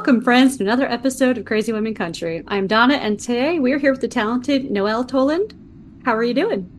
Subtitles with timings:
[0.00, 2.42] Welcome, friends, to another episode of Crazy Women Country.
[2.48, 5.52] I'm Donna, and today we're here with the talented Noelle Toland.
[6.06, 6.70] How are you doing?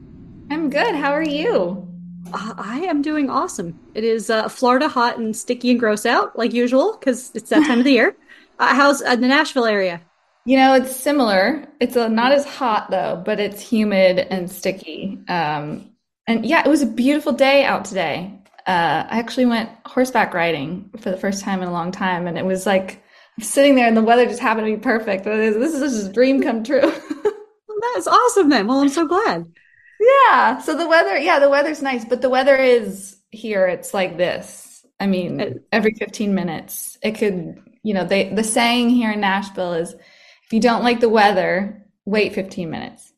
[0.49, 0.95] I'm good.
[0.95, 1.87] How are you?
[2.33, 3.79] Uh, I am doing awesome.
[3.93, 7.67] It is uh, Florida hot and sticky and gross out, like usual, because it's that
[7.67, 8.15] time of the year.
[8.57, 10.01] Uh, how's uh, the Nashville area?
[10.45, 11.67] You know, it's similar.
[11.79, 15.19] It's uh, not as hot though, but it's humid and sticky.
[15.27, 15.91] Um,
[16.27, 18.39] and yeah, it was a beautiful day out today.
[18.67, 22.37] Uh, I actually went horseback riding for the first time in a long time, and
[22.37, 23.00] it was like
[23.39, 25.23] sitting there, and the weather just happened to be perfect.
[25.23, 26.81] This is just a dream come true.
[27.23, 28.67] well, that's awesome, then.
[28.67, 29.51] Well, I'm so glad.
[29.99, 30.59] Yeah.
[30.59, 33.67] So the weather, yeah, the weather's nice, but the weather is here.
[33.67, 34.85] It's like this.
[34.99, 37.59] I mean, every 15 minutes, it could.
[37.83, 41.87] You know, they the saying here in Nashville is, if you don't like the weather,
[42.05, 43.11] wait 15 minutes.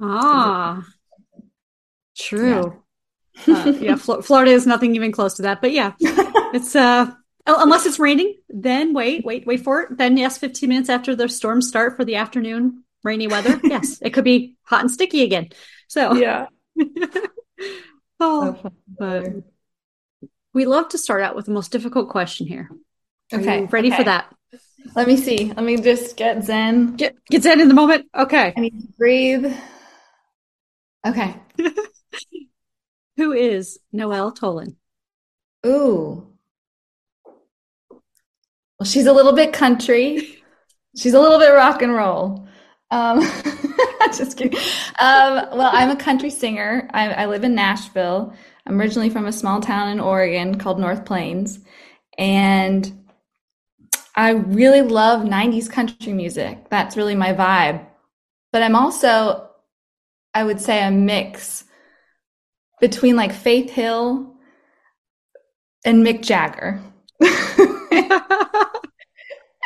[0.00, 0.86] Ah,
[2.18, 2.82] true.
[3.48, 5.62] uh, yeah, Florida is nothing even close to that.
[5.62, 7.10] But yeah, it's uh,
[7.52, 9.98] Oh, unless it's raining, then wait, wait, wait for it.
[9.98, 13.60] Then yes, 15 minutes after the storms start for the afternoon rainy weather.
[13.64, 15.48] yes, it could be hot and sticky again.
[15.88, 16.46] So yeah.
[18.20, 19.32] oh, but
[20.54, 22.70] we love to start out with the most difficult question here.
[23.32, 23.96] Are okay, ready okay.
[23.96, 24.32] for that?
[24.94, 25.46] Let me see.
[25.46, 26.94] Let me just get zen.
[26.94, 28.06] Get get zen in the moment.
[28.16, 28.54] Okay.
[28.56, 29.52] I need to breathe.
[31.04, 31.34] Okay.
[33.16, 34.76] Who is Noelle Toland?
[35.66, 36.29] Ooh.
[38.80, 40.42] Well, she's a little bit country.
[40.96, 42.48] She's a little bit rock and roll.
[42.90, 43.20] Um,
[44.06, 44.58] just kidding.
[44.98, 46.88] Um, well, I'm a country singer.
[46.94, 48.34] I, I live in Nashville.
[48.66, 51.58] I'm originally from a small town in Oregon called North Plains.
[52.16, 53.06] And
[54.16, 56.70] I really love 90s country music.
[56.70, 57.86] That's really my vibe.
[58.50, 59.50] But I'm also,
[60.32, 61.64] I would say, a mix
[62.80, 64.36] between like Faith Hill
[65.84, 66.80] and Mick Jagger.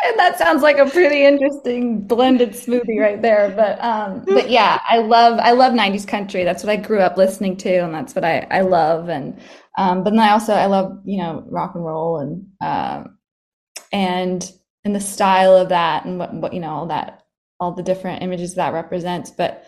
[0.04, 3.50] and that sounds like a pretty interesting blended smoothie right there.
[3.50, 6.44] But um, but yeah, I love I love '90s country.
[6.44, 9.08] That's what I grew up listening to, and that's what I I love.
[9.08, 9.38] And
[9.78, 13.18] um, but then I also I love you know rock and roll and um,
[13.92, 14.52] and
[14.84, 17.22] and the style of that and what what you know all that
[17.58, 19.30] all the different images that represents.
[19.30, 19.66] But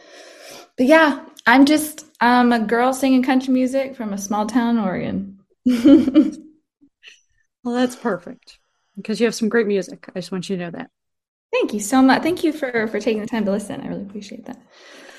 [0.76, 4.84] but yeah, I'm just I'm a girl singing country music from a small town in
[4.84, 5.38] Oregon.
[7.64, 8.58] well, that's perfect
[8.96, 10.08] because you have some great music.
[10.14, 10.90] I just want you to know that.
[11.52, 12.22] Thank you so much.
[12.22, 13.80] Thank you for for taking the time to listen.
[13.80, 14.60] I really appreciate that.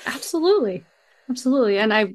[0.06, 0.84] Absolutely,
[1.30, 1.78] absolutely.
[1.78, 2.14] And I,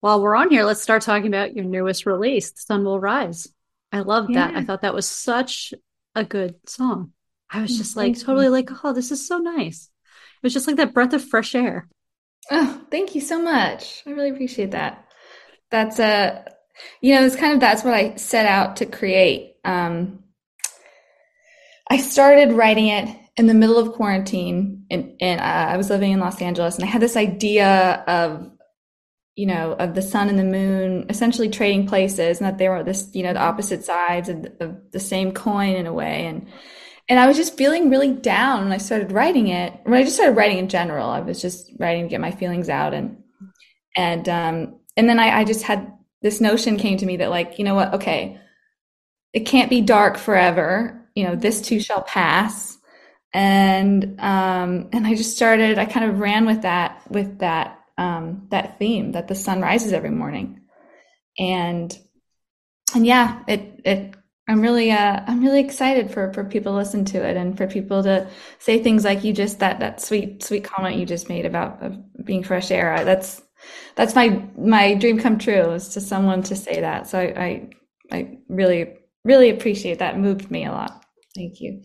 [0.00, 3.48] while we're on here, let's start talking about your newest release, Sun Will Rise."
[3.90, 4.48] I love yeah.
[4.48, 4.56] that.
[4.56, 5.72] I thought that was such
[6.14, 7.12] a good song.
[7.50, 9.88] I was just like totally like, oh, this is so nice.
[10.36, 11.88] It was just like that breath of fresh air.
[12.50, 14.02] Oh, thank you so much.
[14.06, 15.06] I really appreciate that.
[15.70, 16.42] That's a, uh,
[17.00, 19.54] you know, it's kind of that's what I set out to create.
[19.64, 20.24] Um,
[21.90, 26.12] I started writing it in the middle of quarantine, and, and uh, I was living
[26.12, 28.50] in Los Angeles, and I had this idea of,
[29.36, 32.82] you know, of the sun and the moon essentially trading places, and that they were
[32.82, 36.26] this, you know, the opposite sides of the, of the same coin in a way,
[36.26, 36.48] and
[37.08, 39.72] and I was just feeling really down when I started writing it.
[39.84, 42.68] When I just started writing in general, I was just writing to get my feelings
[42.68, 43.22] out, and
[43.96, 47.58] and um, and then I, I just had this notion came to me that like,
[47.58, 47.94] you know what?
[47.94, 48.40] Okay,
[49.32, 50.97] it can't be dark forever.
[51.18, 52.78] You know, this too shall pass.
[53.34, 55.76] And um, and I just started.
[55.76, 59.92] I kind of ran with that with that um, that theme that the sun rises
[59.92, 60.60] every morning,
[61.36, 61.98] and
[62.94, 64.14] and yeah, it it
[64.48, 67.66] I'm really uh, I'm really excited for for people to listen to it and for
[67.66, 68.28] people to
[68.60, 71.82] say things like you just that that sweet sweet comment you just made about
[72.24, 73.04] being fresh air.
[73.04, 73.42] That's
[73.96, 77.08] that's my my dream come true is to someone to say that.
[77.08, 77.70] So I
[78.10, 78.94] I, I really
[79.24, 80.14] really appreciate that.
[80.14, 81.04] It moved me a lot.
[81.38, 81.82] Thank you.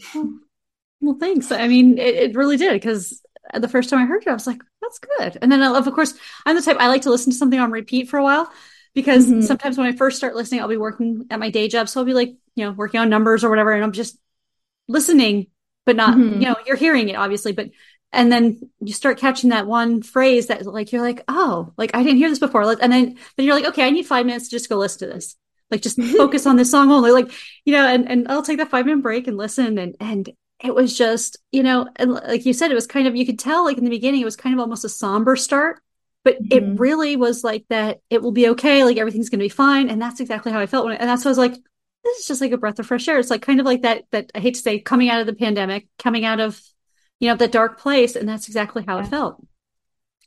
[0.99, 1.51] Well, thanks.
[1.51, 3.21] I mean, it, it really did because
[3.53, 5.37] the first time I heard it, I was like, that's good.
[5.41, 6.15] And then of course,
[6.45, 8.51] I'm the type I like to listen to something on repeat for a while
[8.95, 9.41] because mm-hmm.
[9.41, 11.87] sometimes when I first start listening, I'll be working at my day job.
[11.87, 13.71] So I'll be like, you know, working on numbers or whatever.
[13.71, 14.17] And I'm just
[14.87, 15.47] listening,
[15.85, 16.41] but not, mm-hmm.
[16.41, 17.69] you know, you're hearing it obviously, but,
[18.11, 22.01] and then you start catching that one phrase that like, you're like, oh, like I
[22.01, 22.63] didn't hear this before.
[22.63, 25.13] And then, then you're like, okay, I need five minutes to just go listen to
[25.13, 25.35] this.
[25.73, 27.11] Like just focus on this song only.
[27.11, 27.31] Like,
[27.65, 29.77] you know, and, and I'll take that five minute break and listen.
[29.77, 30.29] And, and
[30.63, 33.39] it was just, you know, and like you said, it was kind of, you could
[33.39, 35.81] tell like in the beginning, it was kind of almost a somber start,
[36.23, 36.75] but mm-hmm.
[36.75, 38.01] it really was like that.
[38.09, 38.83] It will be okay.
[38.83, 39.89] Like everything's going to be fine.
[39.89, 41.55] And that's exactly how I felt when, and that's what I was like,
[42.03, 43.17] this is just like a breath of fresh air.
[43.17, 45.33] It's like kind of like that, that I hate to say coming out of the
[45.33, 46.61] pandemic, coming out of,
[47.19, 48.15] you know, that dark place.
[48.15, 49.03] And that's exactly how yeah.
[49.03, 49.45] I felt.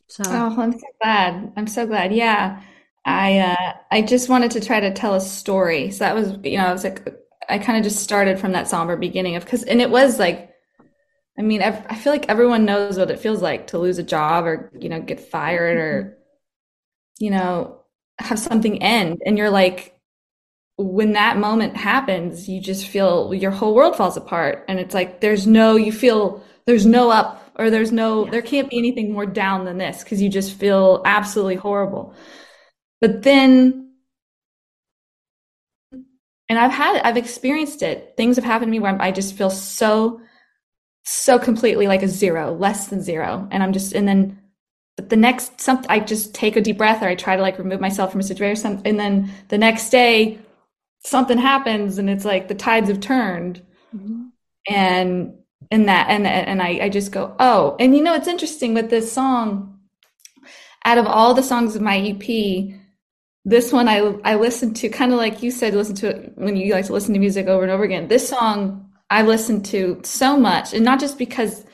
[0.08, 1.52] So, oh, I'm so glad.
[1.56, 2.14] I'm so glad.
[2.14, 2.62] Yeah.
[3.06, 5.93] I, uh, I just wanted to try to tell a story.
[5.93, 7.08] So that was, you know, I was like,
[7.49, 10.50] I kind of just started from that somber beginning of, cause, and it was like,
[11.38, 14.03] I mean, I, I feel like everyone knows what it feels like to lose a
[14.03, 17.25] job or, you know, get fired or, mm-hmm.
[17.25, 17.82] you know,
[18.19, 19.23] have something end.
[19.25, 19.97] And you're like,
[20.79, 24.64] when that moment happens, you just feel your whole world falls apart.
[24.69, 28.31] And it's like, there's no, you feel there's no up or there's no, yeah.
[28.32, 32.14] there can't be anything more down than this because you just feel absolutely horrible.
[33.00, 33.93] But then,
[36.48, 38.14] and I've had, I've experienced it.
[38.16, 40.20] Things have happened to me where I just feel so,
[41.04, 43.48] so completely like a zero, less than zero.
[43.50, 44.40] And I'm just, and then,
[44.96, 47.58] but the next something, I just take a deep breath or I try to like
[47.58, 48.81] remove myself from a situation.
[48.84, 50.38] And then the next day,
[51.06, 53.62] something happens and it's like the tides have turned
[53.94, 54.25] mm-hmm.
[54.69, 55.34] and
[55.70, 58.90] and that and and I, I just go oh and you know it's interesting with
[58.90, 59.78] this song
[60.84, 62.22] out of all the songs of my ep
[63.46, 66.56] this one i i listened to kind of like you said listen to it when
[66.56, 69.98] you like to listen to music over and over again this song i listened to
[70.04, 71.64] so much and not just because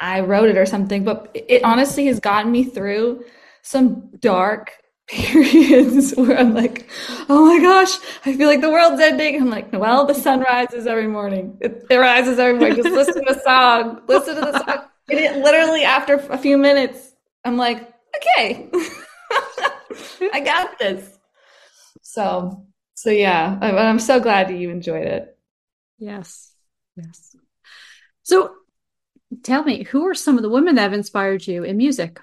[0.00, 3.24] i wrote it or something but it honestly has gotten me through
[3.62, 4.72] some dark
[5.10, 6.88] periods where I'm like,
[7.28, 9.42] oh my gosh, I feel like the world's ending.
[9.42, 11.58] I'm like, well, the sun rises every morning.
[11.60, 12.76] It, it rises every morning.
[12.80, 14.02] Just listen to the song.
[14.06, 14.84] Listen to the song.
[15.08, 17.12] And it literally after a few minutes,
[17.44, 18.70] I'm like, okay,
[20.32, 21.18] I got this.
[22.10, 25.38] So, so yeah, I'm, I'm so glad that you enjoyed it.
[25.96, 26.52] Yes.
[26.96, 27.36] Yes.
[28.24, 28.50] So
[29.44, 32.18] tell me, who are some of the women that have inspired you in music?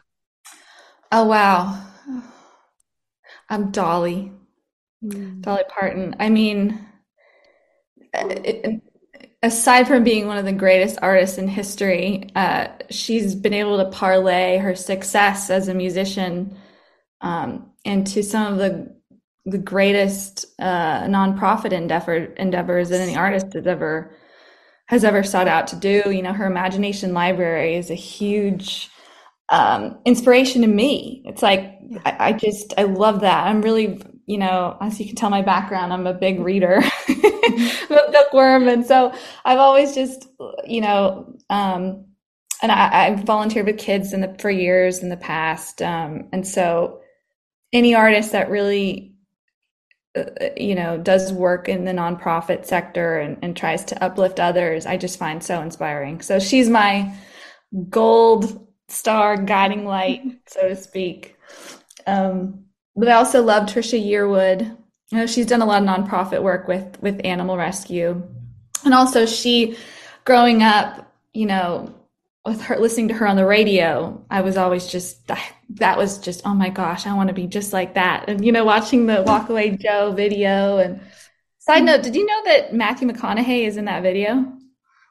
[1.09, 1.81] Oh, wow.
[3.49, 4.33] I'm Dolly.
[5.01, 5.41] Mm.
[5.41, 6.17] Dolly Parton.
[6.19, 6.85] I mean,
[8.13, 8.81] it,
[9.41, 13.89] aside from being one of the greatest artists in history, uh, she's been able to
[13.89, 16.57] parlay her success as a musician
[17.21, 18.96] um, into some of the
[19.47, 24.11] the greatest uh, nonprofit endeavor endeavors that any artist has ever
[24.87, 26.11] has ever sought out to do.
[26.11, 28.89] You know, her imagination library is a huge
[29.49, 31.23] um, inspiration to me.
[31.25, 33.47] It's like I, I, just I love that.
[33.47, 38.11] I'm really you know as you can tell my background, I'm a big reader, a
[38.11, 39.13] bookworm, and so
[39.45, 40.27] I've always just
[40.65, 41.33] you know.
[41.49, 42.03] Um,
[42.59, 46.45] and I, I've volunteered with kids in the for years in the past, um, and
[46.45, 46.99] so
[47.71, 49.16] any artist that really
[50.55, 54.97] you know does work in the nonprofit sector and, and tries to uplift others i
[54.97, 57.13] just find so inspiring so she's my
[57.89, 61.35] gold star guiding light, so to speak.
[62.05, 62.65] Um,
[62.95, 64.77] but I also love Trisha Yearwood.
[65.11, 68.21] You know, she's done a lot of nonprofit work with with animal rescue,
[68.83, 69.77] and also she,
[70.25, 71.93] growing up, you know,
[72.47, 76.45] with her listening to her on the radio, I was always just that was just
[76.45, 78.29] oh my gosh, I want to be just like that.
[78.29, 80.77] And you know, watching the Walk Away Joe video.
[80.77, 81.01] And
[81.59, 84.53] side note, did you know that Matthew McConaughey is in that video,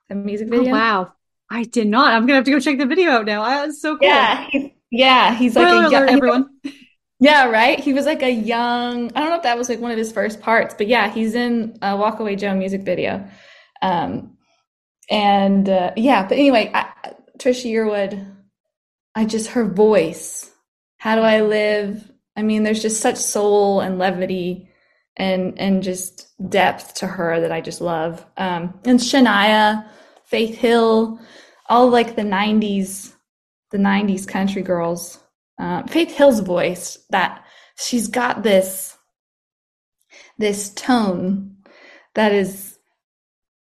[0.09, 0.71] the music video?
[0.71, 1.13] Oh, wow,
[1.51, 2.15] I did not.
[2.15, 3.45] I'm gonna have to go check the video out now.
[3.45, 4.09] That's so cool.
[4.09, 6.51] Yeah, he's, yeah, he's Spoiler like a alert, everyone.
[7.19, 7.81] Yeah, right.
[7.81, 9.11] He was like a young.
[9.15, 11.35] I don't know if that was like one of his first parts, but yeah, he's
[11.35, 13.27] in a Walk Away Joe music video.
[13.81, 14.37] Um,
[15.09, 18.35] and uh, yeah, but anyway, I, Trisha Yearwood,
[19.15, 20.51] I just her voice.
[20.99, 22.11] How do I live?
[22.37, 24.71] I mean, there's just such soul and levity
[25.17, 28.25] and and just depth to her that I just love.
[28.37, 29.87] Um, and Shania
[30.25, 31.19] Faith Hill,
[31.69, 33.15] all like the 90s,
[33.71, 35.19] the 90s country girls.
[35.59, 37.45] Uh, Faith Hill's voice, that
[37.79, 38.97] she's got this,
[40.37, 41.57] this tone
[42.15, 42.76] that is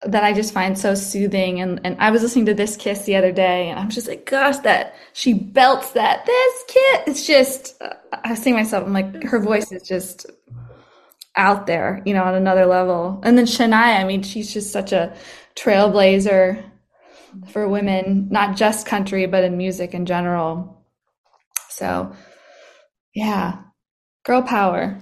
[0.02, 1.60] that I just find so soothing.
[1.60, 4.24] And, and I was listening to this kiss the other day and I'm just like,
[4.24, 7.00] gosh, that she belts that this kiss.
[7.06, 10.26] It's just, uh, I see myself, I'm like, her voice is just
[11.36, 13.20] out there, you know, on another level.
[13.24, 15.14] And then Shania, I mean, she's just such a
[15.54, 16.64] trailblazer
[17.48, 20.82] for women, not just country, but in music in general.
[21.68, 22.14] So,
[23.14, 23.58] yeah,
[24.24, 24.98] girl power.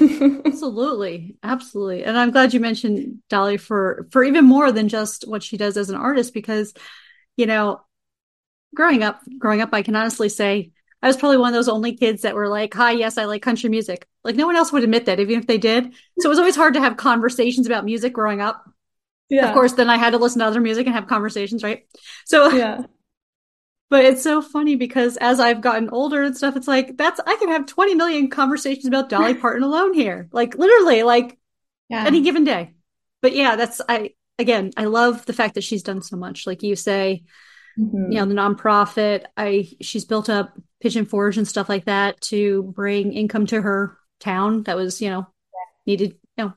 [0.00, 5.42] Absolutely absolutely and i'm glad you mentioned dolly for for even more than just what
[5.42, 6.72] she does as an artist because
[7.36, 7.80] you know
[8.74, 10.70] growing up growing up i can honestly say
[11.02, 13.42] I was probably one of those only kids that were like, "Hi, yes, I like
[13.42, 15.92] country music." Like no one else would admit that, even if they did.
[16.18, 18.68] So it was always hard to have conversations about music growing up.
[19.28, 19.48] Yeah.
[19.48, 21.86] Of course, then I had to listen to other music and have conversations, right?
[22.24, 22.82] So yeah.
[23.90, 27.36] But it's so funny because as I've gotten older and stuff, it's like that's I
[27.36, 30.28] can have 20 million conversations about Dolly Parton alone here.
[30.30, 31.38] Like literally, like
[31.88, 32.04] yeah.
[32.04, 32.74] any given day.
[33.22, 36.46] But yeah, that's I again, I love the fact that she's done so much.
[36.46, 37.24] Like you say,
[37.78, 38.12] mm-hmm.
[38.12, 42.62] you know, the nonprofit, I she's built up Pigeon Forge and stuff like that to
[42.74, 45.26] bring income to her town that was, you know,
[45.86, 46.54] needed, you know.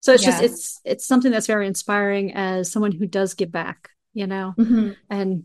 [0.00, 0.30] So it's yeah.
[0.30, 4.54] just it's it's something that's very inspiring as someone who does give back, you know.
[4.58, 4.92] Mm-hmm.
[5.10, 5.44] And and,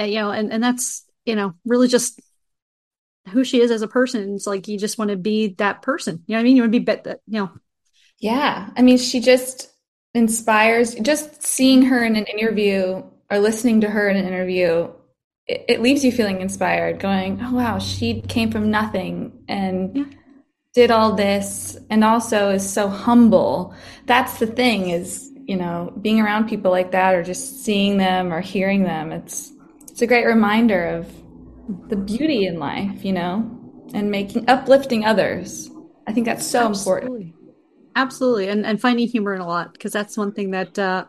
[0.00, 2.20] Eh, you know, and and that's you know really just
[3.28, 4.34] who she is as a person.
[4.34, 6.24] It's like you just want to be that person.
[6.26, 6.56] You know what I mean?
[6.56, 7.50] You want to be bet that you know.
[8.18, 9.70] Yeah, I mean, she just
[10.14, 10.94] inspires.
[10.94, 14.90] Just seeing her in an interview or listening to her in an interview,
[15.46, 16.98] it, it leaves you feeling inspired.
[16.98, 19.96] Going, oh wow, she came from nothing and.
[19.96, 20.04] Yeah
[20.72, 23.74] did all this and also is so humble
[24.06, 28.32] that's the thing is you know being around people like that or just seeing them
[28.32, 29.52] or hearing them it's
[30.00, 31.12] it's a great reminder of
[31.90, 33.50] the beauty in life, you know,
[33.92, 35.68] and making uplifting others.
[36.06, 37.02] I think that's so Absolutely.
[37.02, 37.34] important.
[37.96, 38.48] Absolutely.
[38.48, 41.04] And and finding humor in a lot because that's one thing that uh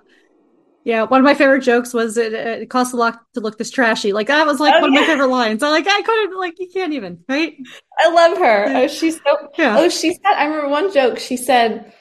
[0.84, 3.72] yeah, one of my favorite jokes was it, it costs a lot to look this
[3.72, 4.12] trashy.
[4.12, 5.00] Like that was like oh, one yeah.
[5.00, 5.64] of my favorite lines.
[5.64, 7.56] I'm like I couldn't like you can't even right.
[7.98, 8.66] I love her.
[8.76, 9.52] Oh, she's so.
[9.58, 9.80] Yeah.
[9.80, 10.34] Oh, she said.
[10.36, 11.18] I remember one joke.
[11.18, 11.94] She said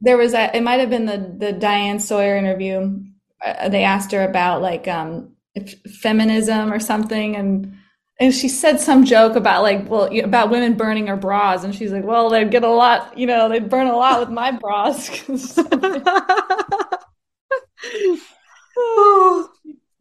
[0.00, 0.56] there was a.
[0.56, 3.02] It might have been the the Diane Sawyer interview.
[3.44, 5.31] Uh, they asked her about like um
[6.00, 7.76] feminism or something and
[8.18, 11.92] and she said some joke about like well about women burning her bras and she's
[11.92, 15.08] like well they'd get a lot you know they'd burn a lot with my bras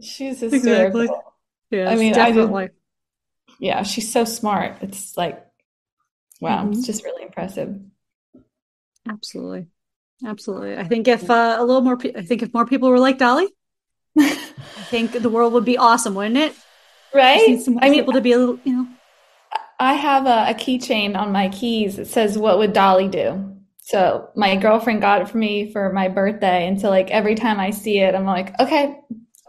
[0.01, 1.07] she's hysterical exactly.
[1.71, 2.63] yeah i mean definitely.
[2.63, 2.75] i did,
[3.59, 5.45] yeah she's so smart it's like
[6.39, 6.73] wow mm-hmm.
[6.73, 7.77] it's just really impressive
[9.09, 9.67] absolutely
[10.25, 12.99] absolutely i think if uh, a little more pe- i think if more people were
[12.99, 13.49] like dolly
[14.17, 16.55] I think the world would be awesome, wouldn't it?
[17.13, 17.59] Right?
[17.81, 18.87] I mean, able to be a little, you know.
[19.79, 24.29] I have a, a keychain on my keys that says, "What would Dolly do?" So
[24.35, 27.71] my girlfriend got it for me for my birthday, and so like every time I
[27.71, 28.97] see it, I'm like, okay,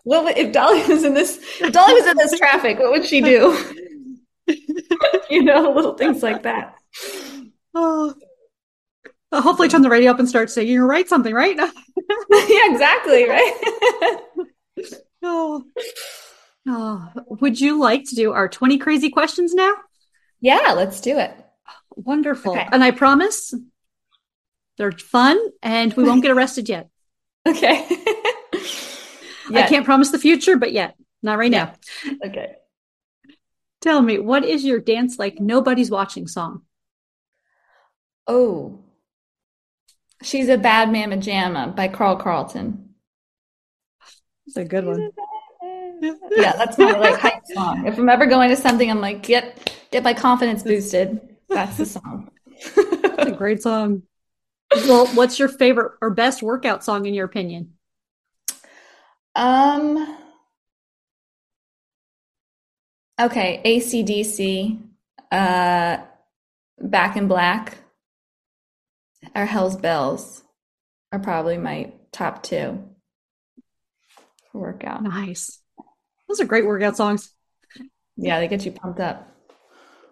[0.04, 1.38] what would, if Dolly was in this?
[1.60, 3.56] If Dolly was in this traffic, what would she do?
[5.30, 6.74] you know, little things like that.
[7.74, 8.14] Oh,
[9.32, 11.56] hopefully turn the radio up and start singing or write something, right?
[11.56, 14.18] yeah, exactly, right?
[15.22, 15.64] oh.
[16.68, 17.08] oh.
[17.40, 19.72] Would you like to do our 20 crazy questions now?
[20.40, 21.34] Yeah, let's do it.
[21.96, 22.52] Wonderful.
[22.52, 22.68] Okay.
[22.70, 23.54] And I promise
[24.78, 26.88] they're fun and we won't get arrested yet.
[27.44, 27.84] Okay.
[29.52, 31.74] I can't promise the future, but yet, not right yeah.
[32.04, 32.14] now.
[32.24, 32.54] Okay.
[33.80, 36.62] Tell me, what is your dance like nobody's watching song?
[38.28, 38.84] Oh,
[40.22, 42.91] She's a Bad Mama Jamma by Carl Carlton.
[44.52, 45.10] It's a good one.
[46.36, 47.86] yeah, that's my like hype song.
[47.86, 51.22] If I'm ever going to something, I'm like, get get my confidence boosted.
[51.48, 52.30] That's the song.
[52.76, 54.02] That's a great song.
[54.70, 57.72] Well, what's your favorite or best workout song in your opinion?
[59.34, 60.18] Um.
[63.18, 64.82] Okay, ACDC,
[65.30, 65.96] uh,
[66.78, 67.78] Back in Black
[69.34, 70.42] or Hell's Bells
[71.10, 72.91] are probably my top two for
[74.60, 75.02] workout.
[75.02, 75.60] Nice.
[76.28, 77.32] Those are great workout songs.
[78.16, 79.28] Yeah, they get you pumped up.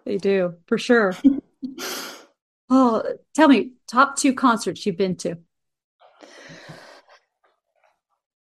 [0.05, 1.15] They do, for sure.
[2.69, 3.03] oh,
[3.35, 5.37] tell me, top two concerts you've been to.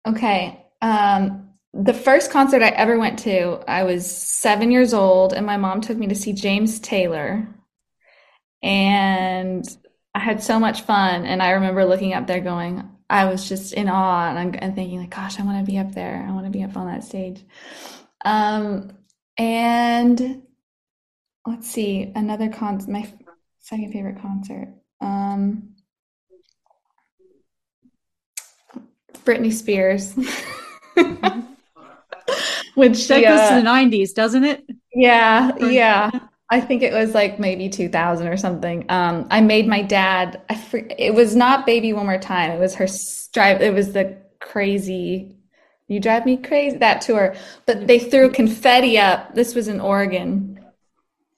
[0.07, 0.65] Okay.
[0.81, 5.57] Um, the first concert I ever went to, I was seven years old, and my
[5.57, 7.47] mom took me to see James Taylor.
[8.63, 9.65] And
[10.15, 11.25] I had so much fun.
[11.25, 15.01] And I remember looking up there going, I was just in awe and, and thinking
[15.01, 16.25] like, gosh, I want to be up there.
[16.27, 17.45] I want to be up on that stage.
[18.25, 18.93] Um,
[19.37, 20.43] and
[21.45, 23.13] let's see, another con, my
[23.59, 24.69] second favorite concert.
[25.01, 25.75] Um,
[29.25, 30.15] Britney Spears.
[32.77, 34.65] Which that goes to the 90s, doesn't it?
[34.95, 36.11] Yeah, yeah.
[36.51, 38.85] I think it was like maybe 2000 or something.
[38.89, 40.43] Um, I made my dad.
[40.51, 42.89] I fr- it was not "Baby One More Time." It was her
[43.33, 43.63] drive.
[43.63, 45.37] It was the crazy.
[45.87, 47.35] You drive me crazy that tour.
[47.67, 49.35] But they threw confetti up.
[49.35, 50.61] This was in Oregon,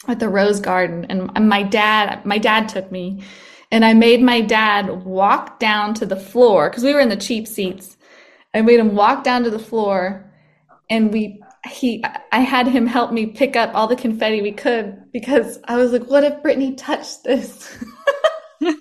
[0.08, 2.24] at the Rose Garden, and my dad.
[2.24, 3.22] My dad took me,
[3.70, 7.16] and I made my dad walk down to the floor because we were in the
[7.16, 7.98] cheap seats.
[8.54, 10.32] I made him walk down to the floor,
[10.88, 15.10] and we he I had him help me pick up all the confetti we could
[15.12, 17.76] because I was like, what if Britney touched this?
[18.60, 18.74] and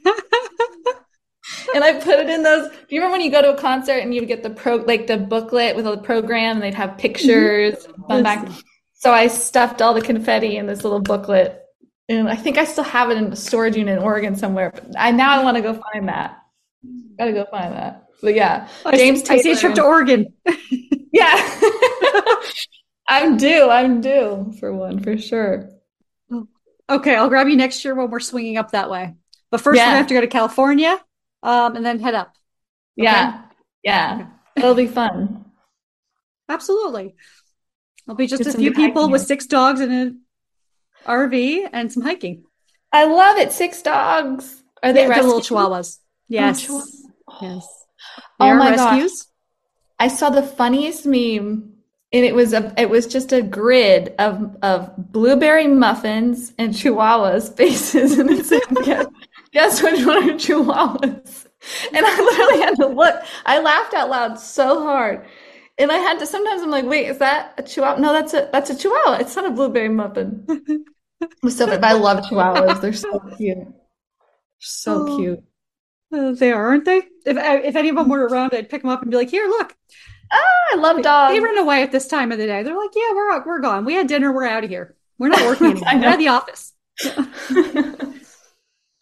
[1.84, 2.72] I put it in those.
[2.72, 5.08] Do you remember when you go to a concert and you get the pro like
[5.08, 8.24] the booklet with all the program and they'd have pictures mm-hmm.
[8.24, 8.48] back.
[8.94, 11.60] So I stuffed all the confetti in this little booklet.
[12.10, 14.72] And I think I still have it in a storage unit in Oregon somewhere.
[14.74, 16.38] But I now I want to go find that.
[17.18, 18.06] Gotta go find that.
[18.22, 20.34] But yeah, James I see a trip to Oregon.
[21.12, 21.60] yeah.
[23.08, 23.70] I'm due.
[23.70, 25.70] I'm due for one for sure.
[26.90, 29.16] Okay, I'll grab you next year when we're swinging up that way.
[29.50, 29.92] But first, yeah.
[29.92, 31.00] we have to go to California,
[31.44, 32.36] um, and then head up.
[33.00, 33.06] Okay?
[33.06, 33.42] Yeah,
[33.84, 34.28] yeah, okay.
[34.58, 35.46] it'll be fun.
[36.48, 37.16] Absolutely,
[38.06, 40.22] it'll be just Get a few people with six dogs in an
[41.06, 42.44] RV and some hiking.
[42.92, 43.52] I love it.
[43.52, 44.64] Six dogs.
[44.84, 46.00] Are they yeah, the little chihuahuas?
[46.28, 46.68] Yes.
[46.70, 46.84] Oh,
[47.42, 47.81] yes.
[48.42, 49.24] Oh my rescues.
[49.24, 49.28] gosh.
[50.00, 51.72] I saw the funniest meme
[52.14, 57.56] and it was a it was just a grid of of blueberry muffins and chihuahuas
[57.58, 59.06] faces and it said guess,
[59.52, 61.48] guess which one are chihuahuas?
[61.94, 63.24] And i literally had to look.
[63.46, 65.26] I laughed out loud so hard.
[65.78, 68.00] And i had to sometimes i'm like wait is that a chihuahua?
[68.00, 69.18] No that's a that's a chihuahua.
[69.20, 70.46] It's not a blueberry muffin.
[71.48, 72.82] So but i love chihuahuas.
[72.82, 73.68] They're so cute.
[74.58, 75.44] So oh, cute
[76.14, 78.92] uh, they are aren't they if if any of them were around i'd pick them
[78.92, 79.76] up and be like here look
[80.32, 81.34] Ah, I love dogs.
[81.34, 82.64] They run away at this time of the day.
[82.64, 83.86] They're like, yeah, we're we're gone.
[83.86, 84.32] We had dinner.
[84.32, 84.96] We're out of here.
[85.18, 86.00] We're not working anymore.
[86.00, 86.74] we're at the office.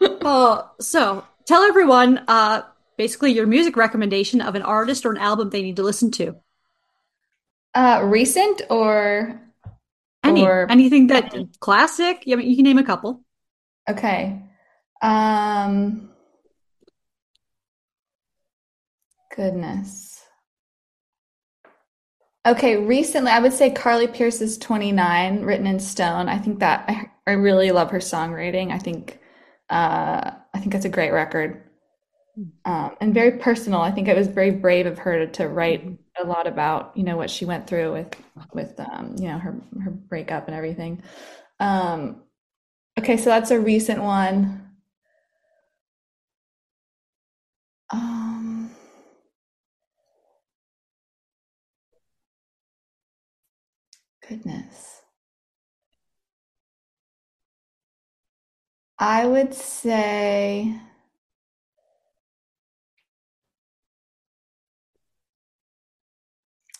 [0.01, 2.63] oh, so tell everyone uh,
[2.97, 6.35] basically your music recommendation of an artist or an album they need to listen to.
[7.75, 9.39] Uh, recent or
[10.23, 12.23] any or anything that classic.
[12.25, 13.21] Yeah, you can name a couple.
[13.87, 14.41] Okay.
[15.01, 16.08] Um.
[19.39, 20.21] Goodness.
[22.45, 26.27] Okay, recently I would say Carly Pearce's 29 written in stone.
[26.27, 28.73] I think that I, I really love her songwriting.
[28.73, 29.17] I think
[29.69, 31.63] uh, I think that's a great record.
[32.65, 33.79] Um, and very personal.
[33.79, 35.87] I think it was very brave of her to, to, write
[36.21, 38.13] a lot about, you know, what she went through with
[38.53, 41.01] with um, you know, her her breakup and everything.
[41.61, 42.23] Um,
[42.99, 44.69] okay, so that's a recent one.
[47.89, 48.38] Um
[54.29, 55.01] Goodness.
[58.99, 60.79] I would say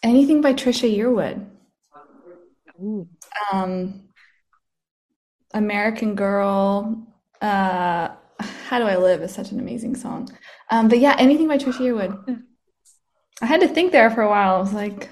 [0.04, 1.48] anything by Trisha Yearwood.
[3.52, 4.10] Um,
[5.56, 7.08] American Girl.
[7.42, 8.10] Uh,
[8.40, 10.30] How Do I Live is such an amazing song.
[10.70, 12.44] Um, but yeah, anything by Trisha Yearwood.
[13.42, 14.56] I had to think there for a while.
[14.56, 15.10] I was like,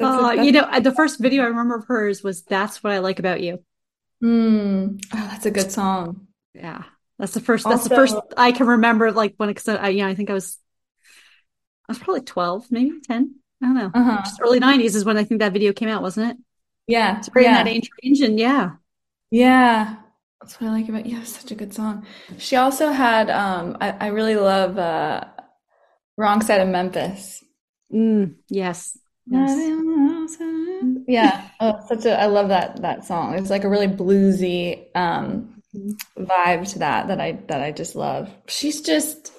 [0.00, 3.18] uh, you know, the first video I remember of hers was "That's What I Like
[3.18, 3.62] About You."
[4.22, 5.02] Mm.
[5.12, 6.28] Oh, that's a good song.
[6.54, 6.84] Yeah,
[7.18, 7.64] that's the first.
[7.64, 9.12] That's also, the first I can remember.
[9.12, 10.58] Like when, because I, you know, I think I was,
[11.88, 13.36] I was probably twelve, maybe ten.
[13.62, 13.90] I don't know.
[13.94, 14.22] Uh-huh.
[14.40, 16.36] early '90s is when I think that video came out, wasn't it?
[16.86, 17.62] Yeah, it's right yeah.
[17.62, 18.72] that age range, and yeah,
[19.30, 19.96] yeah.
[20.40, 21.06] That's what I like about.
[21.06, 22.06] Yeah, such a good song.
[22.38, 23.30] She also had.
[23.30, 25.24] um I, I really love uh
[26.16, 27.44] "Wrong Side of Memphis."
[27.92, 29.56] Mm, yes, Yes.
[31.06, 31.48] Yeah.
[31.60, 33.34] Oh, such a I love that that song.
[33.34, 35.62] It's like a really bluesy um
[36.18, 38.30] vibe to that that I that I just love.
[38.46, 39.32] She's just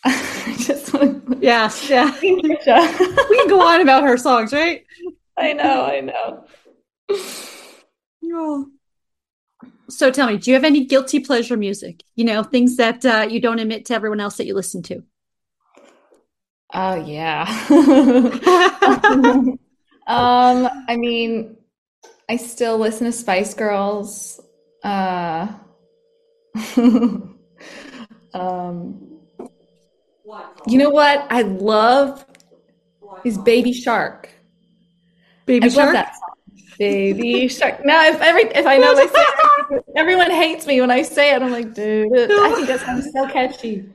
[0.04, 0.86] I just
[1.40, 2.16] Yes, yeah.
[2.22, 4.84] we can go on about her songs, right?
[5.36, 6.44] I know, I know.
[8.24, 8.66] Oh.
[9.88, 12.02] So tell me, do you have any guilty pleasure music?
[12.16, 15.04] You know, things that uh, you don't admit to everyone else that you listen to?
[16.78, 17.46] Oh yeah.
[20.06, 21.56] um, I mean,
[22.28, 24.38] I still listen to Spice Girls.
[24.82, 25.48] Uh,
[26.76, 27.30] um,
[30.66, 31.26] you know what?
[31.30, 32.26] I love
[33.24, 34.28] is Baby Shark.
[35.46, 35.92] Baby I Shark.
[35.94, 36.34] that song.
[36.78, 37.86] Baby Shark.
[37.86, 41.40] Now, if every if I know say everyone hates me when I say it.
[41.40, 43.88] I'm like, dude, I think that sounds so catchy.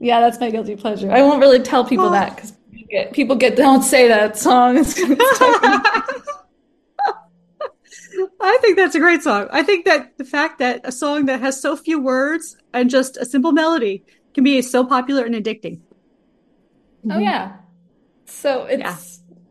[0.00, 1.10] Yeah, that's my guilty pleasure.
[1.10, 2.52] I won't really tell people that because
[3.12, 4.78] people get don't say that song.
[8.40, 9.48] I think that's a great song.
[9.50, 13.16] I think that the fact that a song that has so few words and just
[13.16, 15.80] a simple melody can be so popular and addicting.
[17.04, 17.20] Oh mm-hmm.
[17.20, 17.56] yeah.
[18.26, 18.96] So it's yeah.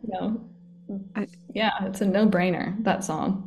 [0.03, 0.41] you know
[1.53, 3.46] yeah, it's a no-brainer that song.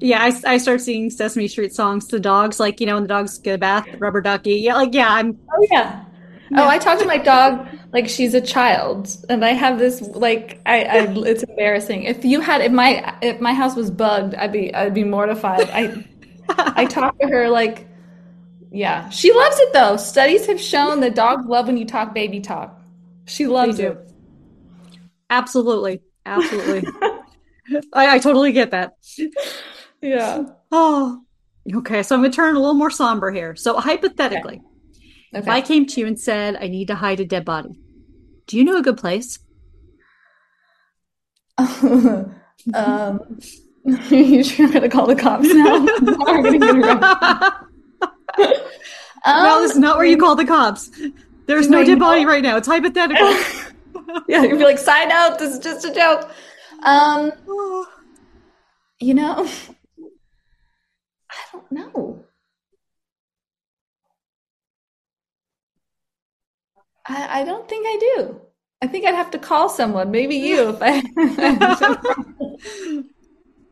[0.00, 3.08] Yeah, I, I start singing Sesame Street songs to dogs, like you know, when the
[3.08, 4.56] dogs get a bath, rubber ducky.
[4.56, 5.38] Yeah, like yeah, I'm.
[5.52, 6.04] Oh yeah.
[6.54, 10.60] Oh, I talk to my dog like she's a child, and I have this like
[10.66, 12.04] I, I it's embarrassing.
[12.04, 15.70] If you had if my if my house was bugged, I'd be I'd be mortified.
[15.70, 16.04] I
[16.48, 17.86] I talk to her like
[18.70, 19.96] yeah, she loves it though.
[19.96, 22.80] Studies have shown that dogs love when you talk baby talk.
[23.26, 23.98] She loves it.
[25.30, 26.90] Absolutely, absolutely.
[27.92, 28.96] I, I totally get that.
[30.02, 30.44] Yeah.
[30.70, 31.22] Oh,
[31.72, 32.02] okay.
[32.02, 33.54] So I'm going to turn a little more somber here.
[33.56, 34.66] So hypothetically, okay.
[35.34, 35.38] Okay.
[35.38, 37.80] if I came to you and said I need to hide a dead body,
[38.46, 39.38] do you know a good place?
[42.74, 43.38] um,
[44.10, 45.76] you sure going to call the cops now?
[49.24, 50.90] um, no, this is not where you call the cops.
[51.46, 52.56] There's no dead body right now.
[52.56, 53.28] It's hypothetical.
[54.28, 55.38] yeah, you'd be like, "Sign out.
[55.38, 56.30] This is just a joke."
[56.84, 57.32] Um,
[59.00, 59.48] you know,
[61.32, 62.24] I don't know.
[67.06, 68.40] I, I don't think I do.
[68.80, 70.98] I think I'd have to call someone, maybe you, if I.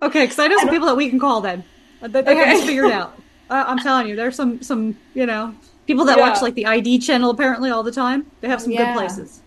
[0.06, 1.64] okay, because I know some I people that we can call then.
[2.00, 2.34] That they okay.
[2.34, 3.16] can figure it out.
[3.50, 5.52] Uh, I'm telling you, there's some some you know
[5.84, 6.28] people that yeah.
[6.28, 8.30] watch like the ID channel apparently all the time.
[8.40, 8.94] They have some yeah.
[8.94, 9.42] good places.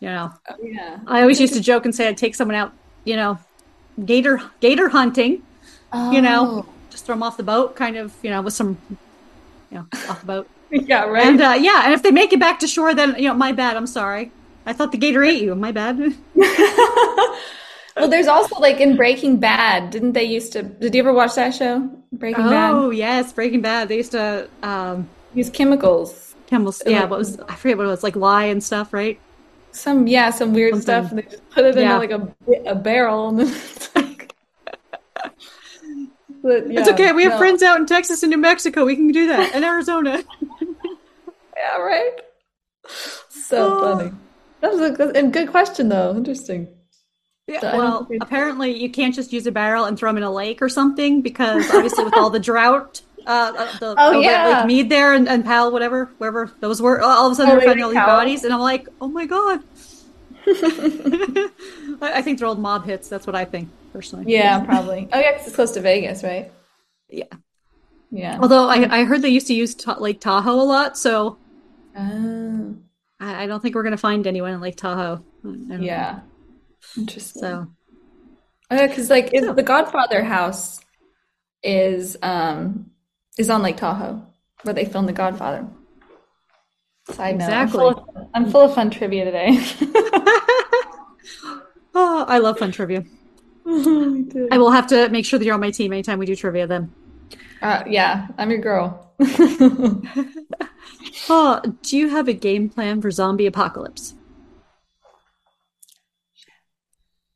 [0.00, 0.32] You know.
[0.48, 1.00] Oh, yeah.
[1.06, 2.72] I always used to joke and say I'd take someone out.
[3.04, 3.38] You know,
[4.02, 5.42] gator gator hunting.
[5.92, 6.12] Oh.
[6.12, 6.72] You know, oh.
[6.96, 8.14] Just throw them off the boat, kind of.
[8.22, 8.78] You know, with some.
[9.70, 10.48] You know, off the boat.
[10.70, 11.04] yeah.
[11.04, 11.26] Right.
[11.26, 13.52] And uh, yeah, and if they make it back to shore, then you know, my
[13.52, 13.76] bad.
[13.76, 14.32] I'm sorry.
[14.64, 15.54] I thought the gator ate you.
[15.54, 15.98] My bad.
[16.34, 19.90] well, there's also like in Breaking Bad.
[19.90, 20.62] Didn't they used to?
[20.62, 21.88] Did you ever watch that show?
[22.12, 22.70] Breaking oh, Bad.
[22.72, 23.88] Oh yes, Breaking Bad.
[23.88, 26.34] They used to um, use chemicals.
[26.46, 26.82] Chemicals.
[26.86, 27.04] Yeah.
[27.04, 29.20] What was I forget what it was like lye and stuff, right?
[29.72, 30.82] Some yeah, some weird Something.
[30.82, 31.10] stuff.
[31.10, 31.94] And they just put it yeah.
[31.94, 34.05] in like a a barrel and then.
[36.46, 37.10] But, yeah, it's okay.
[37.10, 37.38] We have no.
[37.38, 38.84] friends out in Texas and New Mexico.
[38.84, 39.56] We can do that.
[39.56, 40.22] In Arizona.
[41.56, 41.76] yeah.
[41.78, 42.12] Right.
[43.28, 43.98] So oh.
[43.98, 44.12] funny.
[44.60, 46.14] That was a good, a good question, though.
[46.14, 46.68] Interesting.
[47.48, 50.30] Yeah, so well, apparently you can't just use a barrel and throw them in a
[50.32, 54.58] lake or something because obviously with all the drought, uh, uh the oh, yeah.
[54.58, 57.56] Lake Mead there and, and Powell, whatever, wherever those were, all of a sudden oh,
[57.56, 59.62] they're finding all these bodies, and I'm like, oh my god.
[62.02, 63.08] I think they're old mob hits.
[63.08, 64.30] That's what I think personally.
[64.30, 65.08] Yeah, probably.
[65.10, 66.52] Oh yeah, because it's close to Vegas, right?
[67.08, 67.24] Yeah,
[68.10, 68.38] yeah.
[68.42, 71.38] Although I, I heard they used to use ta- Lake Tahoe a lot, so
[71.96, 72.76] oh.
[73.18, 75.24] I, I don't think we're gonna find anyone in Lake Tahoe.
[75.42, 76.12] Yeah.
[76.12, 76.20] Know.
[76.98, 77.40] Interesting.
[77.40, 77.68] So,
[78.70, 80.78] oh, yeah, because like the Godfather house
[81.62, 82.90] is um
[83.38, 84.26] is on Lake Tahoe
[84.62, 85.66] where they filmed The Godfather.
[87.12, 87.48] Side exactly.
[87.54, 87.56] Note.
[87.56, 89.52] I'm full, of, I'm full of fun trivia today.
[91.94, 93.04] oh, I love fun trivia.
[94.52, 96.68] I will have to make sure that you're on my team anytime we do trivia
[96.68, 96.92] then.
[97.60, 99.12] Uh, yeah, I'm your girl.
[101.28, 104.14] oh, do you have a game plan for zombie apocalypse?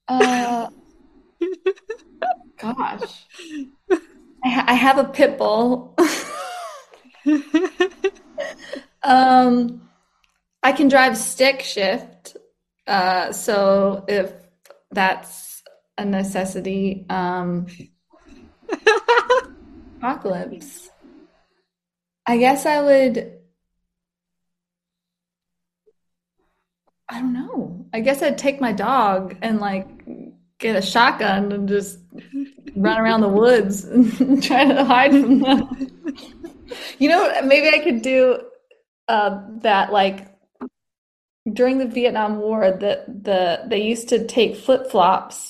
[0.06, 0.68] Uh,
[2.58, 3.26] gosh,
[4.44, 5.96] I, ha- I have a pit bull.
[9.02, 9.88] um,
[10.62, 12.36] I can drive stick shift.
[12.86, 14.32] Uh, so if
[14.92, 15.49] that's
[16.00, 17.66] a necessity, um,
[19.98, 20.90] apocalypse.
[22.26, 23.38] I guess I would.
[27.08, 27.86] I don't know.
[27.92, 29.88] I guess I'd take my dog and like
[30.58, 31.98] get a shotgun and just
[32.76, 33.84] run around the woods
[34.20, 35.88] and try to hide from them.
[36.98, 38.40] you know, maybe I could do
[39.08, 40.28] uh, that like
[41.52, 45.49] during the Vietnam War that the they used to take flip flops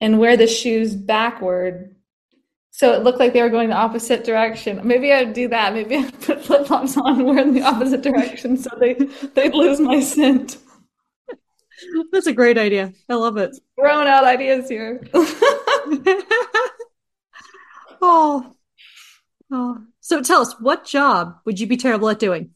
[0.00, 1.94] and wear the shoes backward.
[2.70, 4.80] So it looked like they were going the opposite direction.
[4.84, 5.74] Maybe I'd do that.
[5.74, 9.54] Maybe I'd put flip flops on and wear in the opposite direction so they they'd
[9.54, 10.56] lose my scent.
[12.12, 12.92] That's a great idea.
[13.08, 13.56] I love it.
[13.78, 15.02] Throwing out ideas here.
[18.02, 18.54] oh.
[19.52, 19.78] Oh.
[20.00, 22.50] So tell us, what job would you be terrible at doing?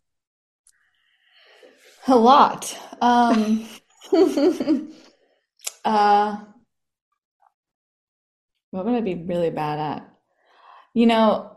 [2.07, 2.79] A lot.
[3.01, 3.67] Um,
[5.85, 6.37] uh,
[8.75, 10.09] what would I be really bad at?
[10.95, 11.57] You know,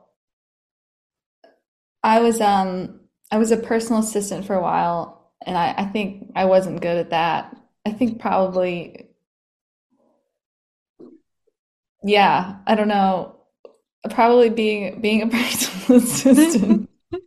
[2.04, 3.00] I was um
[3.32, 6.96] I was a personal assistant for a while, and I, I think I wasn't good
[6.96, 7.58] at that.
[7.88, 9.10] I think probably,
[12.04, 13.38] yeah, I don't know.
[14.12, 16.90] Probably being being a personal assistant.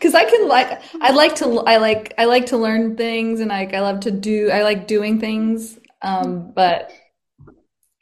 [0.00, 3.50] Cause I can like I like to I like I like to learn things and
[3.50, 5.78] like I love to do I like doing things.
[6.02, 6.92] Um, but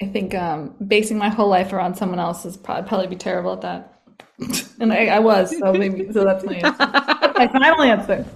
[0.05, 3.55] I think um, basing my whole life around someone else is probably, probably be terrible
[3.55, 4.01] at that.
[4.81, 6.77] and I, I was, so maybe so that's my answer.
[6.79, 8.27] That's my final answer.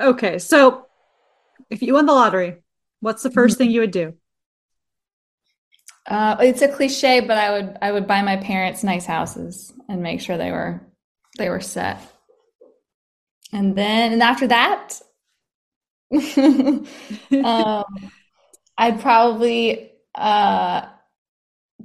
[0.00, 0.86] Okay, so
[1.70, 2.56] if you won the lottery,
[2.98, 3.54] what's the 1st mm-hmm.
[3.54, 4.14] thing you would do?
[6.06, 10.02] Uh, it's a cliche, but I would I would buy my parents nice houses and
[10.02, 10.82] make sure they were
[11.38, 12.00] they were set.
[13.52, 15.00] And then and after that,
[16.12, 17.84] um,
[18.76, 20.86] I'd probably uh,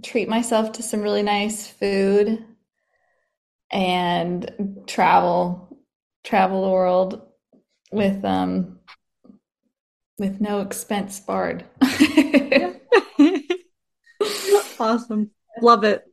[0.04, 2.46] treat myself to some really nice food
[3.72, 5.78] and travel
[6.24, 7.22] travel the world
[7.92, 8.80] with um
[10.18, 11.66] with no expense sparred.
[14.80, 15.32] awesome.
[15.62, 16.04] Love it.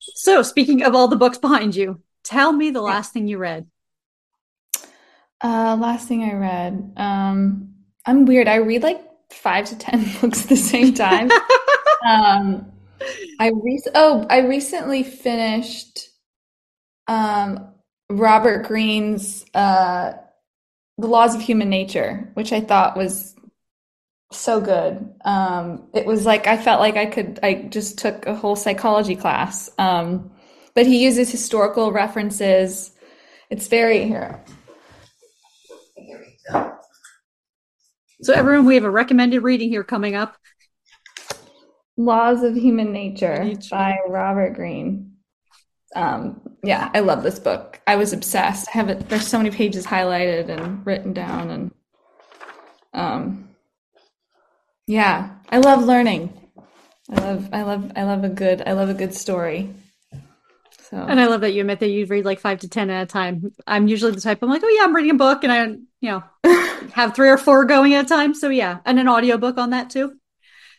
[0.00, 3.66] So, speaking of all the books behind you, tell me the last thing you read.
[5.42, 6.92] Uh, last thing I read.
[6.96, 7.74] Um,
[8.06, 8.48] I'm weird.
[8.48, 11.30] I read like five to ten books at the same time.
[12.08, 12.72] um,
[13.38, 16.08] I re- oh, I recently finished
[17.06, 17.72] um,
[18.10, 20.12] Robert Greene's uh,
[20.98, 23.34] The Laws of Human Nature, which I thought was
[24.32, 25.14] so good.
[25.24, 27.38] Um, it was like I felt like I could.
[27.42, 29.70] I just took a whole psychology class.
[29.78, 30.30] Um,
[30.74, 32.92] but he uses historical references.
[33.50, 34.44] It's very here.
[38.20, 40.36] So everyone, we have a recommended reading here coming up.
[41.96, 43.68] Laws of Human Nature, Nature.
[43.70, 45.12] by Robert Greene.
[45.94, 47.80] Um, yeah, I love this book.
[47.86, 48.68] I was obsessed.
[48.68, 49.08] I have it.
[49.08, 51.70] There's so many pages highlighted and written down, and
[52.92, 53.48] um,
[54.88, 56.32] yeah, I love learning.
[57.10, 59.72] I love, I love, I love a good, I love a good story.
[60.90, 63.02] So, and I love that you admit that you read like five to ten at
[63.02, 63.52] a time.
[63.66, 65.66] I'm usually the type I'm like, oh yeah, I'm reading a book, and I,
[66.00, 66.22] you know,
[66.94, 68.34] have three or four going at a time.
[68.34, 70.14] So yeah, and an audiobook on that too.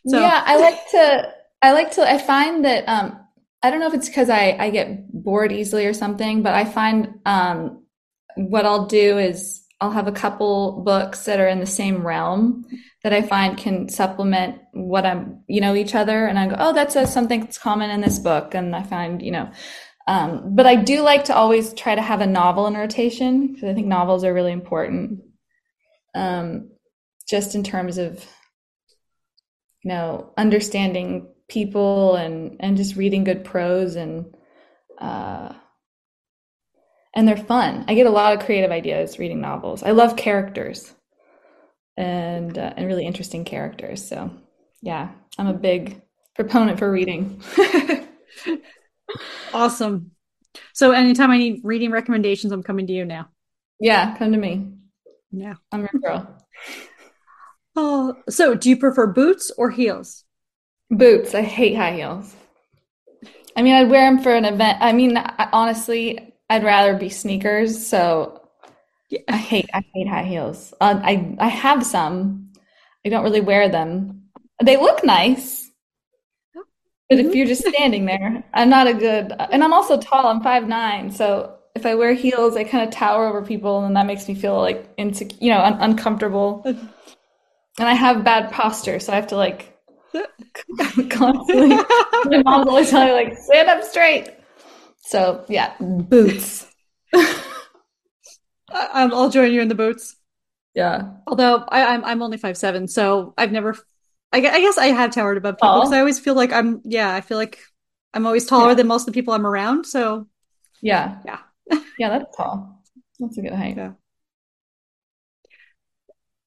[0.07, 3.19] So yeah, I like to, I like to, I find that, um,
[3.61, 6.65] I don't know if it's because I, I get bored easily or something, but I
[6.65, 7.83] find, um,
[8.35, 12.65] what I'll do is I'll have a couple books that are in the same realm
[13.03, 16.25] that I find can supplement what I'm, you know, each other.
[16.25, 18.53] And I go, oh, that says something that's common in this book.
[18.53, 19.51] And I find, you know,
[20.09, 23.69] um, but I do like to always try to have a novel in rotation because
[23.69, 25.21] I think novels are really important.
[26.15, 26.71] Um,
[27.29, 28.25] just in terms of,
[29.83, 34.35] you know, understanding people and and just reading good prose and
[34.97, 35.53] uh,
[37.13, 37.85] and they're fun.
[37.87, 39.83] I get a lot of creative ideas reading novels.
[39.83, 40.91] I love characters
[41.95, 44.07] and uh, and really interesting characters.
[44.07, 44.31] So,
[44.81, 46.01] yeah, I'm a big
[46.33, 47.43] proponent for reading.
[49.53, 50.11] awesome.
[50.73, 53.29] So, anytime I need reading recommendations, I'm coming to you now.
[53.79, 54.67] Yeah, come to me.
[55.31, 56.45] Yeah, I'm your girl.
[57.75, 60.25] Oh, so do you prefer boots or heels?
[60.89, 61.33] Boots.
[61.33, 62.35] I hate high heels.
[63.55, 64.79] I mean, I'd wear them for an event.
[64.81, 67.87] I mean, honestly, I'd rather be sneakers.
[67.87, 68.41] So
[69.09, 69.19] yeah.
[69.27, 70.73] I hate I hate high heels.
[70.81, 72.51] Uh, I I have some.
[73.05, 74.23] I don't really wear them.
[74.63, 75.68] They look nice,
[77.09, 77.35] but if mm-hmm.
[77.35, 79.33] you're just standing there, I'm not a good.
[79.51, 80.27] And I'm also tall.
[80.27, 81.11] I'm five nine.
[81.11, 84.35] So if I wear heels, I kind of tower over people, and that makes me
[84.35, 86.61] feel like insecure, you know, un- uncomfortable.
[86.65, 86.87] Uh-huh.
[87.79, 89.75] And I have bad posture, so I have to like
[91.09, 91.77] constantly.
[92.25, 94.29] My mom's always telling me like, stand up straight.
[95.01, 96.67] So yeah, boots.
[98.71, 100.15] I'll join you in the boots.
[100.75, 101.13] Yeah.
[101.25, 103.75] Although I, am I'm, I'm only five seven, so I've never.
[104.31, 106.81] I, I, guess I have towered above people because I always feel like I'm.
[106.83, 107.59] Yeah, I feel like
[108.13, 108.75] I'm always taller yeah.
[108.75, 109.85] than most of the people I'm around.
[109.85, 110.27] So.
[110.81, 111.17] Yeah.
[111.25, 111.39] Yeah.
[111.97, 112.83] yeah, that's tall.
[113.19, 113.77] That's a good height.
[113.77, 113.93] Yeah.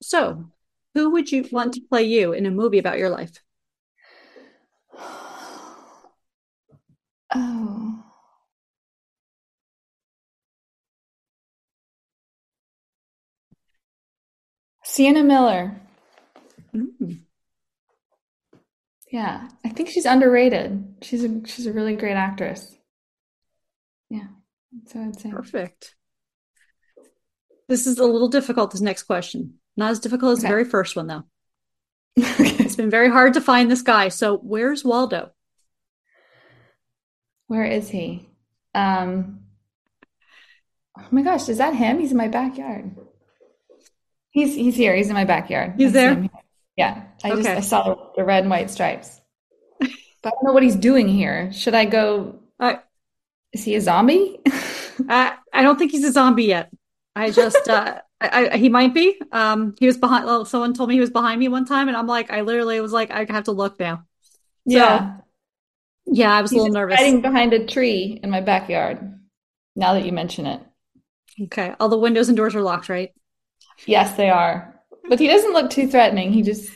[0.00, 0.46] So,
[0.94, 3.32] who would you want to play you in a movie about your life?
[7.34, 8.04] Oh.
[14.84, 15.80] Sienna Miller.
[16.74, 17.20] Mm.
[19.12, 20.96] Yeah, I think she's underrated.
[21.02, 22.74] She's a she's a really great actress.
[24.08, 24.28] Yeah,
[24.86, 25.94] so I'd say perfect.
[27.68, 28.70] This is a little difficult.
[28.70, 30.48] This next question, not as difficult as okay.
[30.48, 31.24] the very first one, though.
[32.16, 34.08] it's been very hard to find this guy.
[34.08, 35.30] So, where's Waldo?
[37.48, 38.26] Where is he?
[38.74, 39.40] Um.
[40.98, 41.98] Oh my gosh, is that him?
[41.98, 42.96] He's in my backyard.
[44.30, 44.96] He's he's here.
[44.96, 45.74] He's in my backyard.
[45.76, 46.30] He's there.
[46.76, 47.42] Yeah, I okay.
[47.42, 49.20] just I saw the red and white stripes,
[49.78, 49.88] but
[50.24, 51.52] I don't know what he's doing here.
[51.52, 52.40] Should I go?
[52.58, 52.76] Uh,
[53.52, 54.38] is he a zombie?
[55.08, 56.70] I I don't think he's a zombie yet.
[57.14, 59.20] I just uh, I, I, he might be.
[59.32, 60.24] Um, he was behind.
[60.24, 62.80] Well, someone told me he was behind me one time, and I'm like, I literally
[62.80, 64.06] was like, I have to look now.
[64.64, 65.16] Yeah,
[66.06, 66.96] yeah, I was he's a little nervous.
[66.96, 69.18] Hiding behind a tree in my backyard.
[69.76, 70.60] Now that you mention it.
[71.44, 71.74] Okay.
[71.80, 73.12] All the windows and doors are locked, right?
[73.86, 74.71] Yes, they are.
[75.08, 76.32] But he doesn't look too threatening.
[76.32, 76.70] He just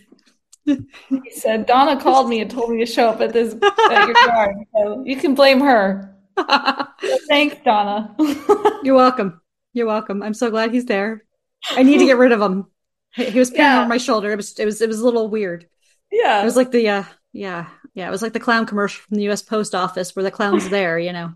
[0.64, 3.54] he said, Donna called me and told me to show up at this
[3.90, 4.56] at your yard.
[4.74, 6.16] So you can blame her.
[6.38, 6.44] So
[7.28, 8.14] thanks, Donna.
[8.82, 9.40] You're welcome.
[9.72, 10.22] You're welcome.
[10.22, 11.24] I'm so glad he's there.
[11.70, 12.66] I need to get rid of him.
[13.14, 13.80] He was peering Yeah.
[13.80, 14.32] over my shoulder.
[14.32, 15.68] It was it was it was a little weird.
[16.10, 16.42] Yeah.
[16.42, 19.28] It was like the uh yeah, yeah, it was like the clown commercial from the
[19.30, 21.32] US Post Office where the clown's there, you know.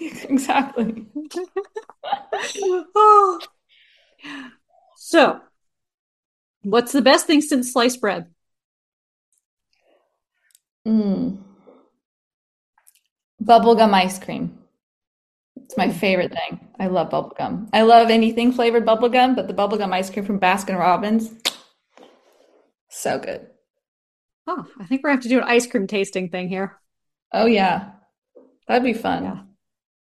[0.00, 1.06] exactly.
[2.94, 3.40] oh.
[4.96, 5.40] So,
[6.62, 8.26] what's the best thing since sliced bread?
[10.86, 11.38] Mm.
[13.42, 14.58] Bubblegum ice cream.
[15.56, 16.68] It's my favorite thing.
[16.80, 17.68] I love bubblegum.
[17.72, 21.30] I love anything flavored bubblegum, but the bubblegum ice cream from Baskin Robbins,
[22.88, 23.46] so good.
[24.46, 26.80] Oh, I think we're gonna have to do an ice cream tasting thing here.
[27.32, 27.90] Oh yeah.
[28.66, 29.24] That'd be fun.
[29.24, 29.42] Yeah.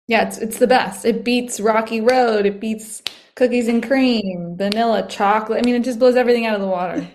[0.08, 1.06] Yeah, it's it's the best.
[1.06, 3.02] It beats Rocky Road, it beats
[3.38, 5.60] cookies and cream, vanilla, chocolate.
[5.60, 7.08] I mean, it just blows everything out of the water.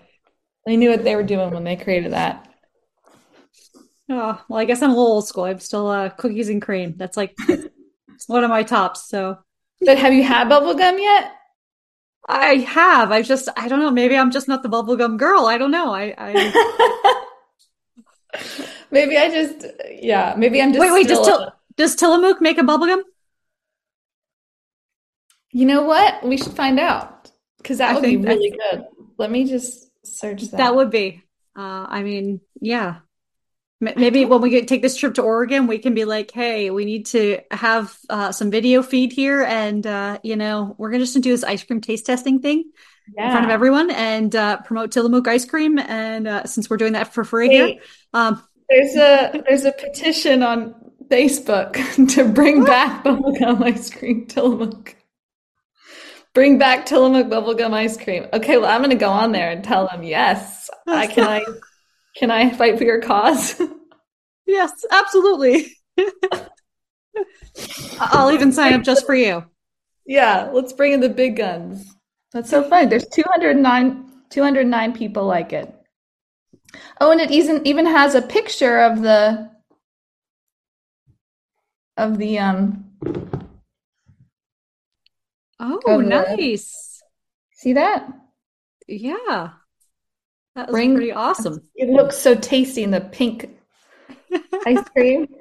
[0.65, 2.49] They knew what they were doing when they created that.
[4.09, 5.45] Oh, well, I guess I'm a little old school.
[5.45, 6.95] I'm still uh, cookies and cream.
[6.97, 7.37] That's like
[8.29, 9.09] one of my tops.
[9.09, 9.39] So
[9.81, 11.33] But have you had bubblegum yet?
[12.29, 13.11] I have.
[13.11, 13.91] I just, I don't know.
[13.91, 15.47] Maybe I'm just not the bubblegum girl.
[15.47, 15.93] I don't know.
[15.93, 17.25] I, I
[18.93, 19.67] Maybe I just,
[20.01, 21.09] yeah, maybe I'm just wait, wait.
[21.09, 23.03] Does Til- does Tillamook make a bubblegum?
[25.53, 26.25] You know what?
[26.25, 28.85] We should find out because that I would be really good.
[29.19, 30.57] Let me just search that.
[30.57, 31.23] That would be.
[31.57, 32.97] Uh, I mean, yeah.
[33.81, 36.85] Maybe when we get take this trip to Oregon, we can be like, "Hey, we
[36.85, 41.21] need to have uh, some video feed here, and uh, you know, we're gonna just
[41.21, 42.71] do this ice cream taste testing thing
[43.09, 45.81] in front of everyone and uh, promote Tillamook ice cream.
[45.81, 47.75] And uh, since we're doing that for free here,
[48.15, 50.77] um, there's a there's a petition on
[51.09, 51.75] Facebook
[52.15, 54.95] to bring back bubblegum ice cream Tillamook.
[56.35, 58.27] Bring back Tillamook bubblegum ice cream.
[58.33, 60.71] Okay, well, I'm gonna go on there and tell them yes.
[60.87, 61.45] I can I
[62.17, 63.61] can I fight for your cause?
[64.47, 65.77] yes, absolutely.
[68.01, 69.45] I'll even sign up just for you.
[70.07, 71.95] Yeah, let's bring in the big guns.
[72.33, 72.89] That's so fun.
[72.89, 75.73] There's 209, 209 people like it.
[77.01, 79.51] Oh, and it even even has a picture of the
[81.97, 82.92] of the um
[85.63, 87.01] Oh, nice.
[87.53, 88.07] see that?
[88.89, 89.51] Yeah,
[90.57, 91.63] that was Bring- pretty awesome.
[91.77, 93.49] It looks so tasty in the pink
[94.67, 95.29] ice cream.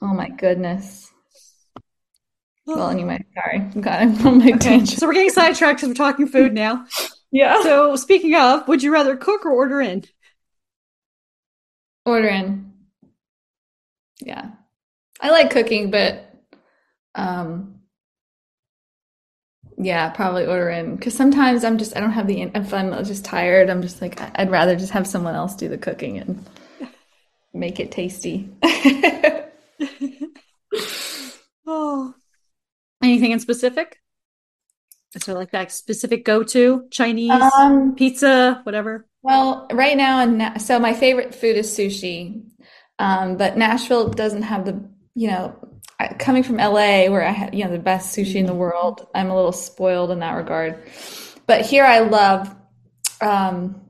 [0.00, 1.08] Oh my goodness.
[2.66, 3.58] Well, anyway, sorry.
[3.84, 5.00] I'm on my Okay, tangent.
[5.00, 6.86] so we're getting sidetracked because we're talking food now.
[7.32, 7.60] Yeah.
[7.62, 10.04] So speaking of, would you rather cook or order in?
[12.06, 12.72] Order in.
[14.20, 14.50] Yeah.
[15.20, 16.32] I like cooking, but
[17.16, 17.71] um
[19.82, 23.24] yeah, probably order in because sometimes I'm just I don't have the if I'm just
[23.24, 26.44] tired, I'm just like I'd rather just have someone else do the cooking and
[27.52, 28.48] make it tasty.
[31.66, 32.14] Oh,
[33.02, 33.98] anything in specific?
[35.14, 39.06] Is there like that specific go-to Chinese Um, pizza, whatever?
[39.22, 42.42] well, right now and Na- so my favorite food is sushi.
[42.98, 44.82] Um, but Nashville doesn't have the,
[45.14, 45.68] you know, I-
[46.18, 49.30] coming from LA where I have, you know, the best sushi in the world, I'm
[49.30, 50.82] a little spoiled in that regard.
[51.46, 52.54] But here I love
[53.20, 53.80] um,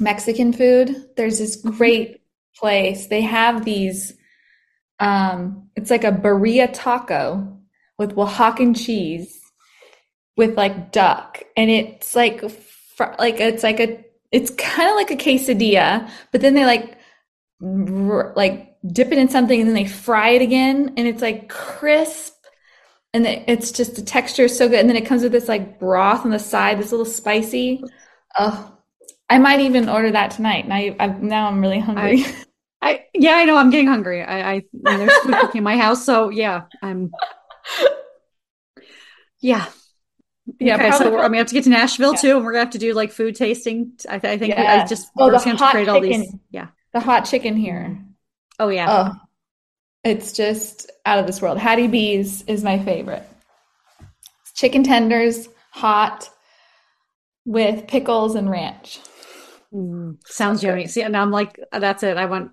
[0.00, 0.94] Mexican food.
[1.16, 2.20] There's this great
[2.56, 3.06] place.
[3.06, 4.14] They have these,
[5.00, 7.58] um, it's like a birria taco
[7.98, 9.40] with Oaxacan cheese
[10.36, 11.42] with like duck.
[11.56, 16.40] And it's like, fr- like, it's like a, it's kind of like a quesadilla, but
[16.40, 16.98] then they like,
[17.62, 21.48] r- like dip it in something and then they fry it again and it's like
[21.48, 22.34] crisp
[23.12, 25.48] and it- it's just the texture is so good and then it comes with this
[25.48, 27.82] like broth on the side this little spicy
[28.38, 28.72] oh
[29.28, 32.24] i might even order that tonight now you, I, now i'm really hungry
[32.80, 33.56] I yeah, I know.
[33.56, 34.22] I'm getting hungry.
[34.22, 37.10] I, I there's food cooking in my house, so yeah, I'm.
[39.40, 39.66] Yeah.
[40.60, 42.20] Yeah, Okay, so we're, I'm gonna have to get to Nashville Yeah.
[42.20, 43.92] too, and we're gonna have to do like food tasting.
[44.08, 46.00] I, th- I think we, I just Oh, we're just gonna have to create all
[46.00, 46.32] these.
[46.50, 46.68] Yeah.
[46.94, 48.00] the hot chicken here
[48.58, 48.86] Oh yeah.
[48.88, 49.14] oh
[50.04, 53.24] it's just out of this world hattie b's is my favorite
[54.54, 56.30] chicken tenders hot
[57.44, 59.00] with pickles and ranch
[59.72, 60.86] Mm, sounds yummy.
[60.86, 62.16] See, and I'm like, that's it.
[62.16, 62.52] I want.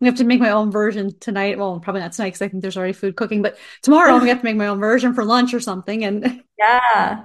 [0.00, 1.56] We have to make my own version tonight.
[1.58, 3.40] Well, probably not tonight because I think there's already food cooking.
[3.40, 6.04] But tomorrow I'm gonna have to make my own version for lunch or something.
[6.04, 7.24] And yeah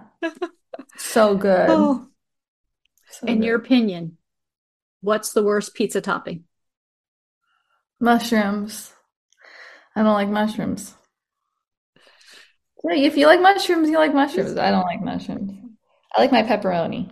[0.97, 2.07] so good oh,
[3.09, 3.45] So in good.
[3.45, 4.17] your opinion,
[5.01, 6.45] what's the worst pizza topping?
[8.01, 8.93] Mushrooms
[9.95, 10.95] i don't like mushrooms
[12.83, 14.57] Yeah, if you like mushrooms, you like mushrooms.
[14.57, 15.51] I don't like mushrooms.
[16.15, 17.09] I like my pepperoni.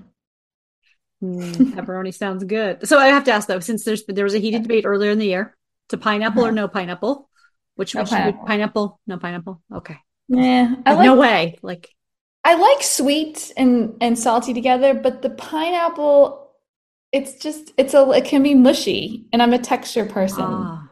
[1.23, 2.87] Mm, pepperoni sounds good.
[2.87, 5.19] So I have to ask though, since there's there was a heated debate earlier in
[5.19, 5.57] the year
[5.89, 7.29] to pineapple or no pineapple,
[7.75, 8.45] which No which pineapple.
[8.45, 9.61] pineapple, no pineapple.
[9.73, 9.97] Okay,
[10.29, 11.59] Yeah, I like no way.
[11.61, 11.89] Like
[12.43, 16.48] I like sweet and and salty together, but the pineapple,
[17.11, 20.89] it's just it's a it can be mushy, and I'm a texture person, ah,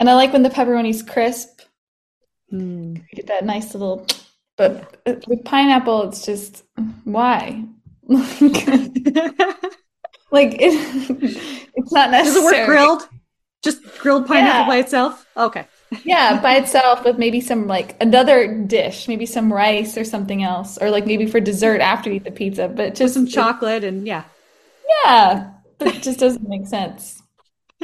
[0.00, 1.60] and I like when the pepperoni's crisp.
[2.50, 4.06] You get that nice little,
[4.56, 6.64] but uh, with pineapple, it's just
[7.04, 7.64] why?
[10.30, 10.74] Like it,
[11.74, 12.34] it's not necessary.
[12.34, 13.08] Does it work grilled?
[13.62, 14.66] Just grilled pineapple Yeah.
[14.66, 15.26] by itself?
[15.36, 15.66] Okay.
[16.04, 20.76] Yeah, by itself with maybe some like another dish, maybe some rice or something else,
[20.78, 22.68] or like maybe for dessert after you eat the pizza.
[22.68, 24.24] But just Some chocolate and yeah.
[24.88, 27.22] Yeah, but it just doesn't make sense.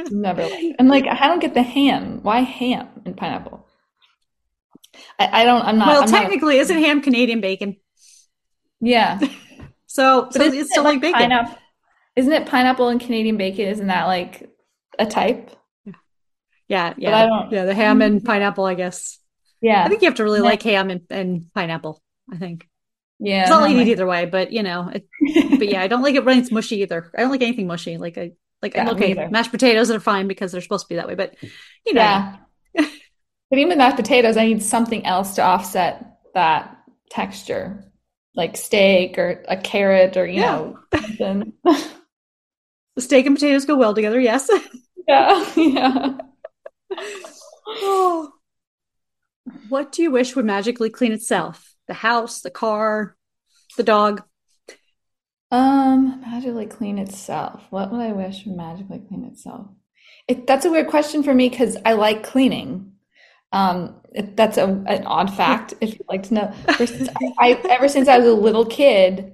[0.09, 2.23] Never like, and like I don't get the ham.
[2.23, 3.67] Why ham and pineapple?
[5.19, 5.61] I, I don't.
[5.61, 5.87] I'm not.
[5.87, 7.77] well, I'm not technically, isn't ham Canadian bacon?
[8.79, 9.19] yeah,
[9.91, 11.19] So, but so it's it still like bacon.
[11.19, 11.57] pineapple?
[12.15, 13.67] Isn't it pineapple and Canadian bacon?
[13.67, 14.49] Isn't that like
[14.97, 15.51] a type?
[16.69, 17.65] Yeah, I yeah, don't- yeah.
[17.65, 18.25] The ham and mm-hmm.
[18.25, 19.19] pineapple, I guess.
[19.59, 20.45] Yeah, I think you have to really Yeah.
[20.45, 22.01] like ham and, and pineapple.
[22.31, 22.67] I think
[23.21, 23.41] yeah.
[23.41, 24.89] it's not like it either way, but you know.
[24.93, 25.07] It,
[25.59, 27.11] but yeah, I don't like it when it's mushy either.
[27.17, 27.97] I don't like anything mushy.
[27.97, 31.07] Like I like Yeah, okay, mashed potatoes are fine because they're supposed to be that
[31.07, 31.35] way, but
[31.85, 32.37] you know, Yeah.
[33.49, 36.77] But even with mashed potatoes, I need something else to offset that
[37.09, 37.83] texture,
[38.33, 40.71] like steak or a carrot or, you Yeah.
[41.19, 41.53] know,
[42.99, 44.19] steak and potatoes go well together.
[44.21, 44.49] Yes.
[45.07, 46.17] yeah, yeah.
[47.67, 48.33] Oh.
[49.69, 51.70] What do you wish would magically clean itself?
[51.91, 53.17] The house, the car,
[53.75, 54.23] the dog.
[55.51, 57.63] Um, magically clean itself.
[57.69, 59.67] What would I wish would magically clean itself?
[60.25, 62.93] It, that's a weird question for me because I like cleaning.
[63.51, 66.53] Um, it, that's a, an odd fact if you'd like to know.
[66.69, 69.33] Ever since I, I, ever since I was a little kid,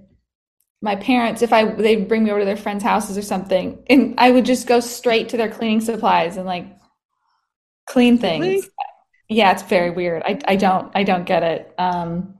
[0.81, 4.15] my parents, if I they bring me over to their friends' houses or something, and
[4.17, 6.65] I would just go straight to their cleaning supplies and like
[7.85, 8.45] clean things.
[8.47, 8.61] Really?
[9.29, 10.23] Yeah, it's very weird.
[10.25, 11.71] I I don't I don't get it.
[11.77, 12.33] Um,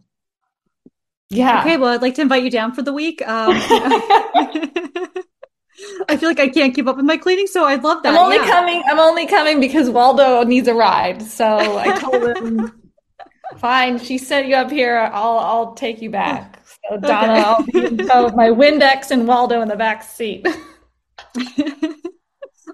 [1.30, 1.62] yeah.
[1.62, 3.22] Okay, well, I'd like to invite you down for the week.
[3.28, 3.52] Um,
[6.10, 8.14] I feel like I can't keep up with my cleaning, so I'd love that.
[8.14, 8.50] I'm only yeah.
[8.50, 8.84] coming.
[8.88, 11.22] I'm only coming because Waldo needs a ride.
[11.22, 12.92] So I told him,
[13.58, 14.98] "Fine, she sent you up here.
[14.98, 17.42] I'll I'll take you back." So Donna, Okay.
[17.42, 20.48] I'll be in tow with my Windex and Waldo in the back seat.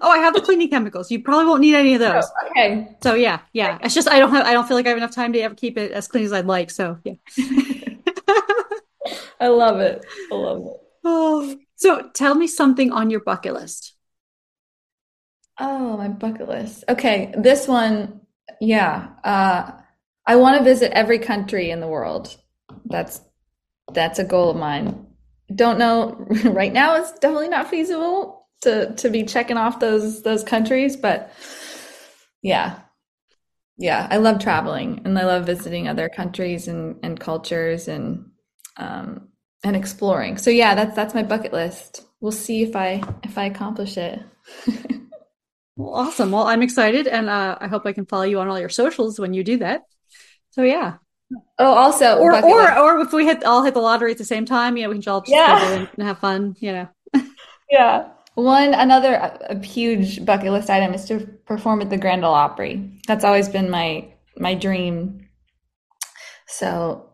[0.00, 1.10] oh, I have the cleaning chemicals.
[1.10, 2.24] You probably won't need any of those.
[2.50, 2.96] okay.
[3.02, 3.78] So yeah, yeah.
[3.82, 5.54] It's just I don't have I don't feel like I have enough time to ever
[5.54, 6.70] keep it as clean as I'd like.
[6.70, 7.14] So yeah.
[9.40, 10.04] I love it.
[10.30, 10.80] I love it.
[11.04, 13.94] Oh, so tell me something on your bucket list.
[15.58, 16.84] Oh, my bucket list.
[16.88, 18.20] Okay, this one,
[18.60, 19.08] yeah.
[19.22, 19.72] Uh,
[20.26, 22.36] I want to visit every country in the world.
[22.86, 23.20] That's
[23.92, 25.06] that's a goal of mine.
[25.54, 26.96] Don't know right now.
[26.96, 31.32] It's definitely not feasible to to be checking off those those countries, but
[32.42, 32.80] yeah,
[33.78, 34.08] yeah.
[34.10, 38.30] I love traveling and I love visiting other countries and and cultures and
[38.76, 39.28] um
[39.62, 40.36] and exploring.
[40.38, 42.02] So yeah, that's that's my bucket list.
[42.20, 44.20] We'll see if I if I accomplish it.
[45.76, 46.30] Well, awesome.
[46.30, 49.18] Well, I'm excited, and uh, I hope I can follow you on all your socials
[49.18, 49.82] when you do that.
[50.50, 50.98] So yeah,
[51.58, 52.78] Oh, also, or or list.
[52.78, 55.12] or if we hit all hit the lottery at the same time, yeah, we can
[55.12, 55.86] all just Yeah.
[55.96, 56.54] and have fun.
[56.60, 56.88] You know.
[57.70, 58.08] yeah.
[58.36, 62.34] One another a, a huge bucket list item is to perform at the Grand Ole
[62.34, 63.00] Opry.
[63.08, 65.26] That's always been my my dream.
[66.46, 67.10] So,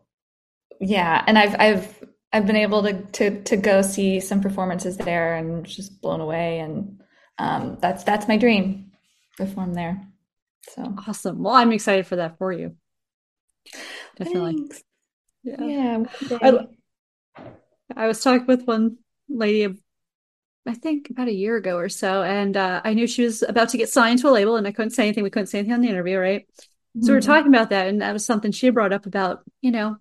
[0.81, 5.37] yeah, and I've I've I've been able to to to go see some performances there
[5.37, 7.01] and just blown away and
[7.39, 8.93] um that's that's my dream.
[9.37, 10.01] Perform there.
[10.69, 11.43] So, Awesome.
[11.43, 12.77] Well, I'm excited for that for you.
[14.17, 14.57] Definitely.
[14.57, 14.83] thanks.
[15.43, 15.57] Yeah.
[15.61, 16.05] Yeah.
[16.43, 16.67] I.
[17.97, 19.75] I was talking with one lady,
[20.67, 23.71] I think about a year ago or so, and uh, I knew she was about
[23.71, 25.25] to get signed to a label, and I couldn't say anything.
[25.25, 26.47] We couldn't say anything on the interview, right?
[27.01, 27.27] So we were Mhm.
[27.27, 29.97] talking about that, and that was something she brought up about, you know,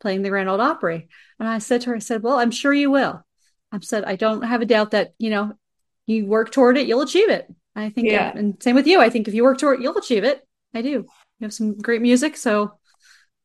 [0.00, 1.08] playing the Grand Ole Opry.
[1.38, 3.24] And I said to her, I said, "Well, I'm sure you will."
[3.72, 5.54] I said, "I don't have a doubt that you know,
[6.06, 8.32] you work toward it, you'll achieve it." I think, Yeah.
[8.34, 9.00] and same with you.
[9.00, 10.46] I think if you work toward it, you'll achieve it.
[10.74, 10.88] I do.
[10.88, 11.06] You
[11.42, 12.78] have some great music, so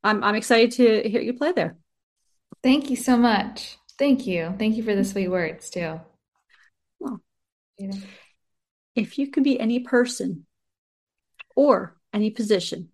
[0.04, 1.78] I'm I'm excited to hear you play there.
[2.64, 3.78] Thank you so much.
[3.98, 4.56] Thank you.
[4.58, 6.00] Thank you for the sweet words too.
[7.00, 7.22] Well.
[7.80, 7.98] Know.
[8.96, 10.46] If you could be any person
[11.56, 12.90] or any position,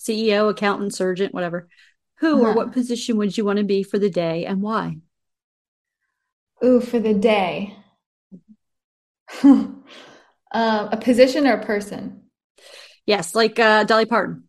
[0.00, 1.68] CEO, accountant, surgeon, whatever,
[2.18, 4.98] who or what position would you want to be for the day and why?
[6.64, 7.76] Ooh, for the day.
[9.42, 9.84] um,
[10.52, 12.22] a position or a person?
[13.06, 14.44] Yes, like uh, Dolly Parton.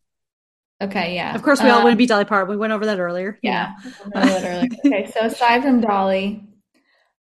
[0.82, 1.34] Okay, yeah.
[1.34, 2.50] Of course, we all want to be Dolly Parton.
[2.50, 3.40] We went over that earlier.
[3.42, 3.74] Yeah.
[4.14, 4.68] earlier.
[4.86, 6.44] okay, so aside from Dolly,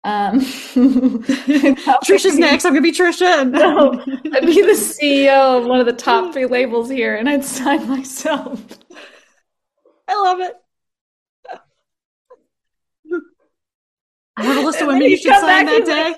[0.03, 0.39] um,
[2.03, 2.65] Trisha's next.
[2.65, 3.49] I'm gonna be Trisha.
[3.49, 3.99] no,
[4.33, 7.87] I'd be the CEO of one of the top three labels here, and I'd sign
[7.87, 8.63] myself.
[10.09, 10.55] I love it.
[14.37, 16.03] I have a list of women you should sign that day.
[16.11, 16.17] Like,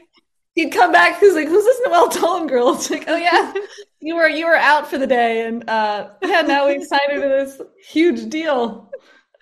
[0.54, 1.20] he'd come back.
[1.20, 3.54] He's like, "Who's this Noelle Toland girl?" It's like, "Oh yeah,
[4.00, 7.22] you were you were out for the day, and uh, yeah, now we've signed her
[7.22, 8.90] to this huge deal."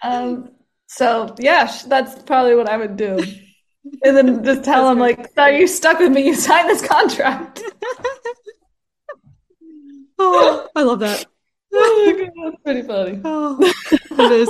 [0.02, 0.52] Um,
[0.88, 3.20] so yeah, that's probably what I would do,
[4.04, 6.26] and then just tell him like, "So you stuck with me.
[6.26, 7.62] You signed this contract."
[10.20, 11.26] oh, I love that.
[12.40, 13.22] God, that's pretty funny.
[13.24, 13.58] Oh,
[13.92, 14.50] it is.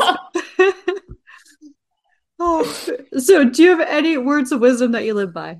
[2.39, 2.63] oh,
[3.17, 5.59] so do you have any words of wisdom that you live by?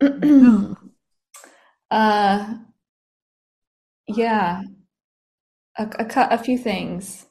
[1.90, 2.54] uh,
[4.06, 4.62] yeah,
[5.78, 7.26] a, a, a few things.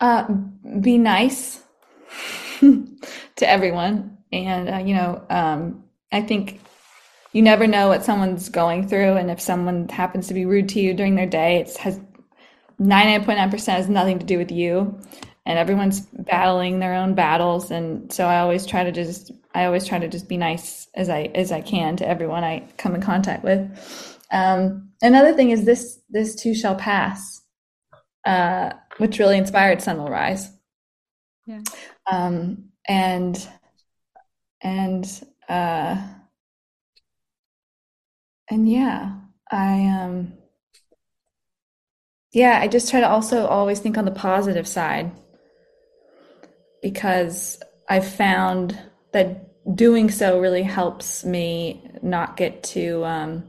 [0.00, 0.26] Uh,
[0.80, 1.62] be nice
[2.60, 6.60] to everyone, and uh, you know, um, I think
[7.32, 10.80] you never know what someone's going through, and if someone happens to be rude to
[10.80, 12.00] you during their day, it has
[12.78, 14.98] ninety nine point nine percent has nothing to do with you,
[15.44, 19.86] and everyone's battling their own battles, and so I always try to just I always
[19.86, 23.00] try to just be nice as I as I can to everyone I come in
[23.02, 24.16] contact with.
[24.30, 27.42] Um, another thing is this this too shall pass,
[28.24, 30.50] uh, which really inspired Sun Will Rise.
[31.46, 31.62] Yeah.
[32.10, 33.48] Um, and
[34.60, 35.06] and
[35.48, 35.96] uh,
[38.50, 39.16] and yeah,
[39.50, 40.32] I um
[42.32, 45.10] yeah, I just try to also always think on the positive side
[46.82, 48.78] because I've found
[49.12, 53.44] that doing so really helps me not get too um,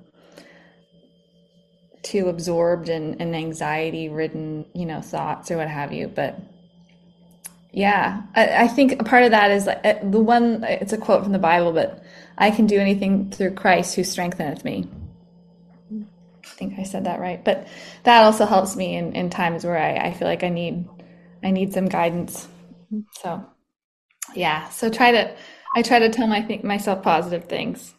[2.04, 6.40] too absorbed in, in anxiety ridden you know thoughts or what have you but
[7.80, 11.24] yeah I, I think a part of that is uh, the one it's a quote
[11.24, 12.04] from the bible but
[12.38, 14.88] i can do anything through christ who strengtheneth me
[15.94, 17.68] i think i said that right but
[18.04, 20.88] that also helps me in, in times where I, I feel like i need
[21.44, 22.48] i need some guidance
[23.22, 23.46] so
[24.36, 25.36] yeah so try to
[25.76, 27.94] I try to tell my myself positive things.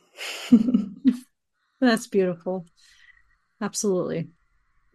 [1.81, 2.67] That's beautiful.
[3.61, 4.29] Absolutely.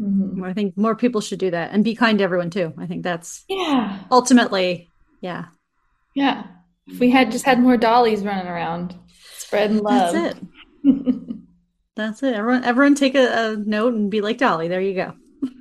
[0.01, 0.43] Mm-hmm.
[0.43, 2.73] I think more people should do that and be kind to everyone too.
[2.77, 3.99] I think that's yeah.
[4.11, 4.91] Ultimately,
[5.21, 5.45] yeah.
[6.13, 6.43] Yeah.
[6.87, 8.95] If we had just had more dollies running around,
[9.37, 10.13] spreading love.
[10.13, 10.45] That's it.
[11.95, 12.35] that's it.
[12.35, 14.67] Everyone, everyone, take a, a note and be like Dolly.
[14.67, 15.13] There you go.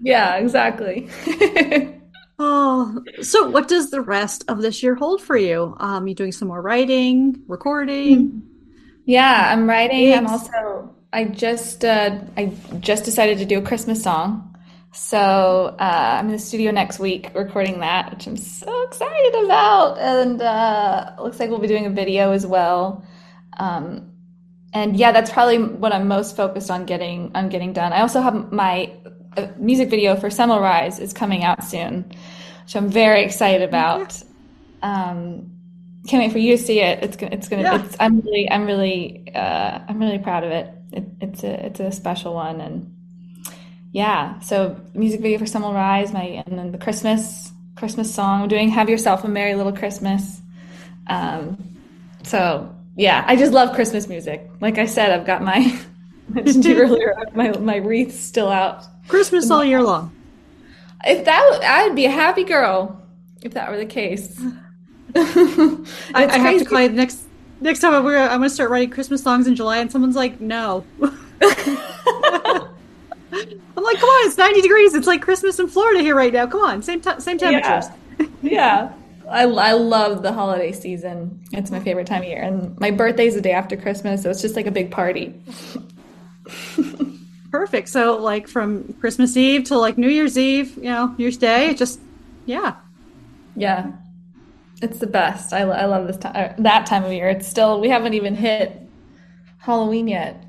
[0.03, 1.09] Yeah, exactly.
[2.39, 5.77] Oh, so what does the rest of this year hold for you?
[5.79, 8.43] Um, you doing some more writing, recording?
[9.07, 10.13] Yeah, I'm writing.
[10.15, 10.97] I'm also.
[11.15, 14.57] I just uh, I just decided to do a Christmas song,
[14.93, 19.99] so uh, I'm in the studio next week recording that, which I'm so excited about.
[20.01, 23.07] And uh, looks like we'll be doing a video as well.
[23.59, 24.11] Um,
[24.73, 27.93] and yeah, that's probably what I'm most focused on getting on getting done.
[27.93, 28.93] I also have my
[29.57, 32.11] music video for Sun Rise is coming out soon,
[32.65, 34.21] which I'm very excited about.
[34.83, 35.53] Um,
[36.09, 37.05] can't wait for you to see it.
[37.05, 37.85] It's gonna, it's gonna, yeah.
[37.85, 40.74] it's, I'm really, I'm really, uh, I'm really proud of it.
[40.95, 41.05] It.
[41.21, 42.95] It's a, it's a special one, and
[43.93, 44.39] yeah.
[44.41, 48.43] So music video for Sun Will Rise, my, and then the Christmas, Christmas song.
[48.43, 50.41] I'm doing "Have Yourself a Merry Little Christmas."
[51.07, 51.77] Um,
[52.23, 54.49] so yeah, I just love Christmas music.
[54.61, 55.79] Like I said, I've got my
[56.29, 58.85] mentioned earlier, my my wreath still out.
[59.09, 60.15] Christmas all year long.
[61.07, 63.03] If that, I'd be a happy girl.
[63.43, 64.41] If that were the case.
[65.17, 65.85] I,
[66.15, 67.24] I have to call you next
[67.61, 67.95] next time.
[67.95, 71.11] I'm gonna, I'm gonna start writing Christmas songs in July, and someone's like, "No." I'm
[73.83, 74.95] like, "Come on, it's 90 degrees.
[74.95, 76.47] It's like Christmas in Florida here right now.
[76.47, 78.27] Come on, same time, same temperatures." Yeah.
[78.43, 78.93] yeah.
[79.29, 81.41] I, I love the holiday season.
[81.53, 82.43] It's my favorite time of year.
[82.43, 85.35] And my birthday's the day after Christmas, so it's just like a big party.
[87.51, 87.89] Perfect.
[87.89, 91.75] So like from Christmas Eve to like New Year's Eve, you know, New Year's Day,
[91.75, 92.01] just
[92.47, 92.77] yeah.
[93.57, 93.93] Yeah.
[94.83, 95.53] It's the best.
[95.53, 97.29] I, I love this time uh, that time of year.
[97.29, 98.81] It's still we haven't even hit
[99.59, 100.45] Halloween yet.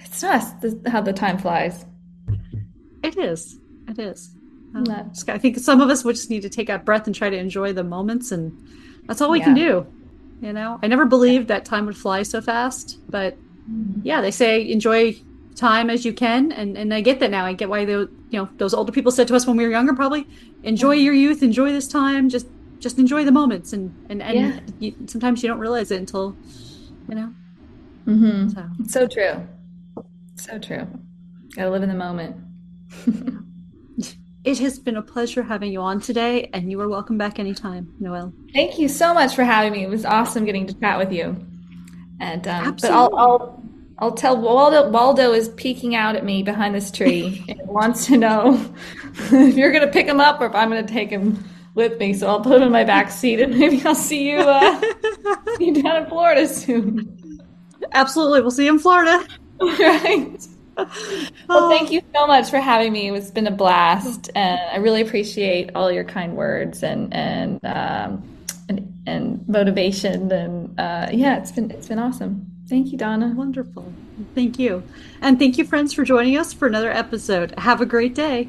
[0.00, 0.50] It's nuts
[0.86, 1.84] how the time flies.
[3.02, 3.58] It is.
[3.86, 4.30] It is.
[4.74, 4.84] Um,
[5.28, 7.36] I think some of us would just need to take a breath and try to
[7.36, 8.52] enjoy the moments, and
[9.06, 9.44] that's all we yeah.
[9.44, 9.86] can do.
[10.40, 13.36] You know, I never believed that time would fly so fast, but
[14.02, 15.16] yeah, they say enjoy
[15.56, 17.44] time as you can, and and I get that now.
[17.44, 19.70] I get why they, you know, those older people said to us when we were
[19.70, 20.26] younger, probably
[20.62, 22.46] enjoy your youth, enjoy this time, just
[22.78, 24.60] just enjoy the moments, and and and yeah.
[24.78, 26.36] you, sometimes you don't realize it until,
[27.08, 27.34] you know.
[28.06, 28.48] Mm-hmm.
[28.48, 28.68] So.
[28.86, 29.46] so true,
[30.36, 30.86] so true.
[31.54, 32.36] Gotta live in the moment.
[34.44, 37.92] it has been a pleasure having you on today, and you are welcome back anytime,
[38.00, 38.32] Noelle.
[38.54, 39.84] Thank you so much for having me.
[39.84, 41.36] It was awesome getting to chat with you.
[42.20, 43.62] And um, but I'll, I'll
[43.98, 44.88] I'll tell Waldo.
[44.90, 48.72] Waldo is peeking out at me behind this tree and wants to know
[49.14, 51.44] if you're going to pick him up or if I'm going to take him
[51.78, 52.12] with me.
[52.12, 54.80] So I'll put him in my back seat and maybe I'll see you, uh,
[55.56, 57.40] see you down in Florida soon.
[57.92, 59.26] Absolutely, we'll see you in Florida.
[59.60, 60.46] right.
[61.48, 63.10] Well, thank you so much for having me.
[63.10, 68.22] It's been a blast, and I really appreciate all your kind words and and um,
[68.68, 70.30] and, and motivation.
[70.30, 72.46] And uh, yeah, it's been it's been awesome.
[72.68, 73.32] Thank you, Donna.
[73.34, 73.92] Wonderful.
[74.36, 74.84] Thank you,
[75.20, 77.58] and thank you, friends, for joining us for another episode.
[77.58, 78.48] Have a great day.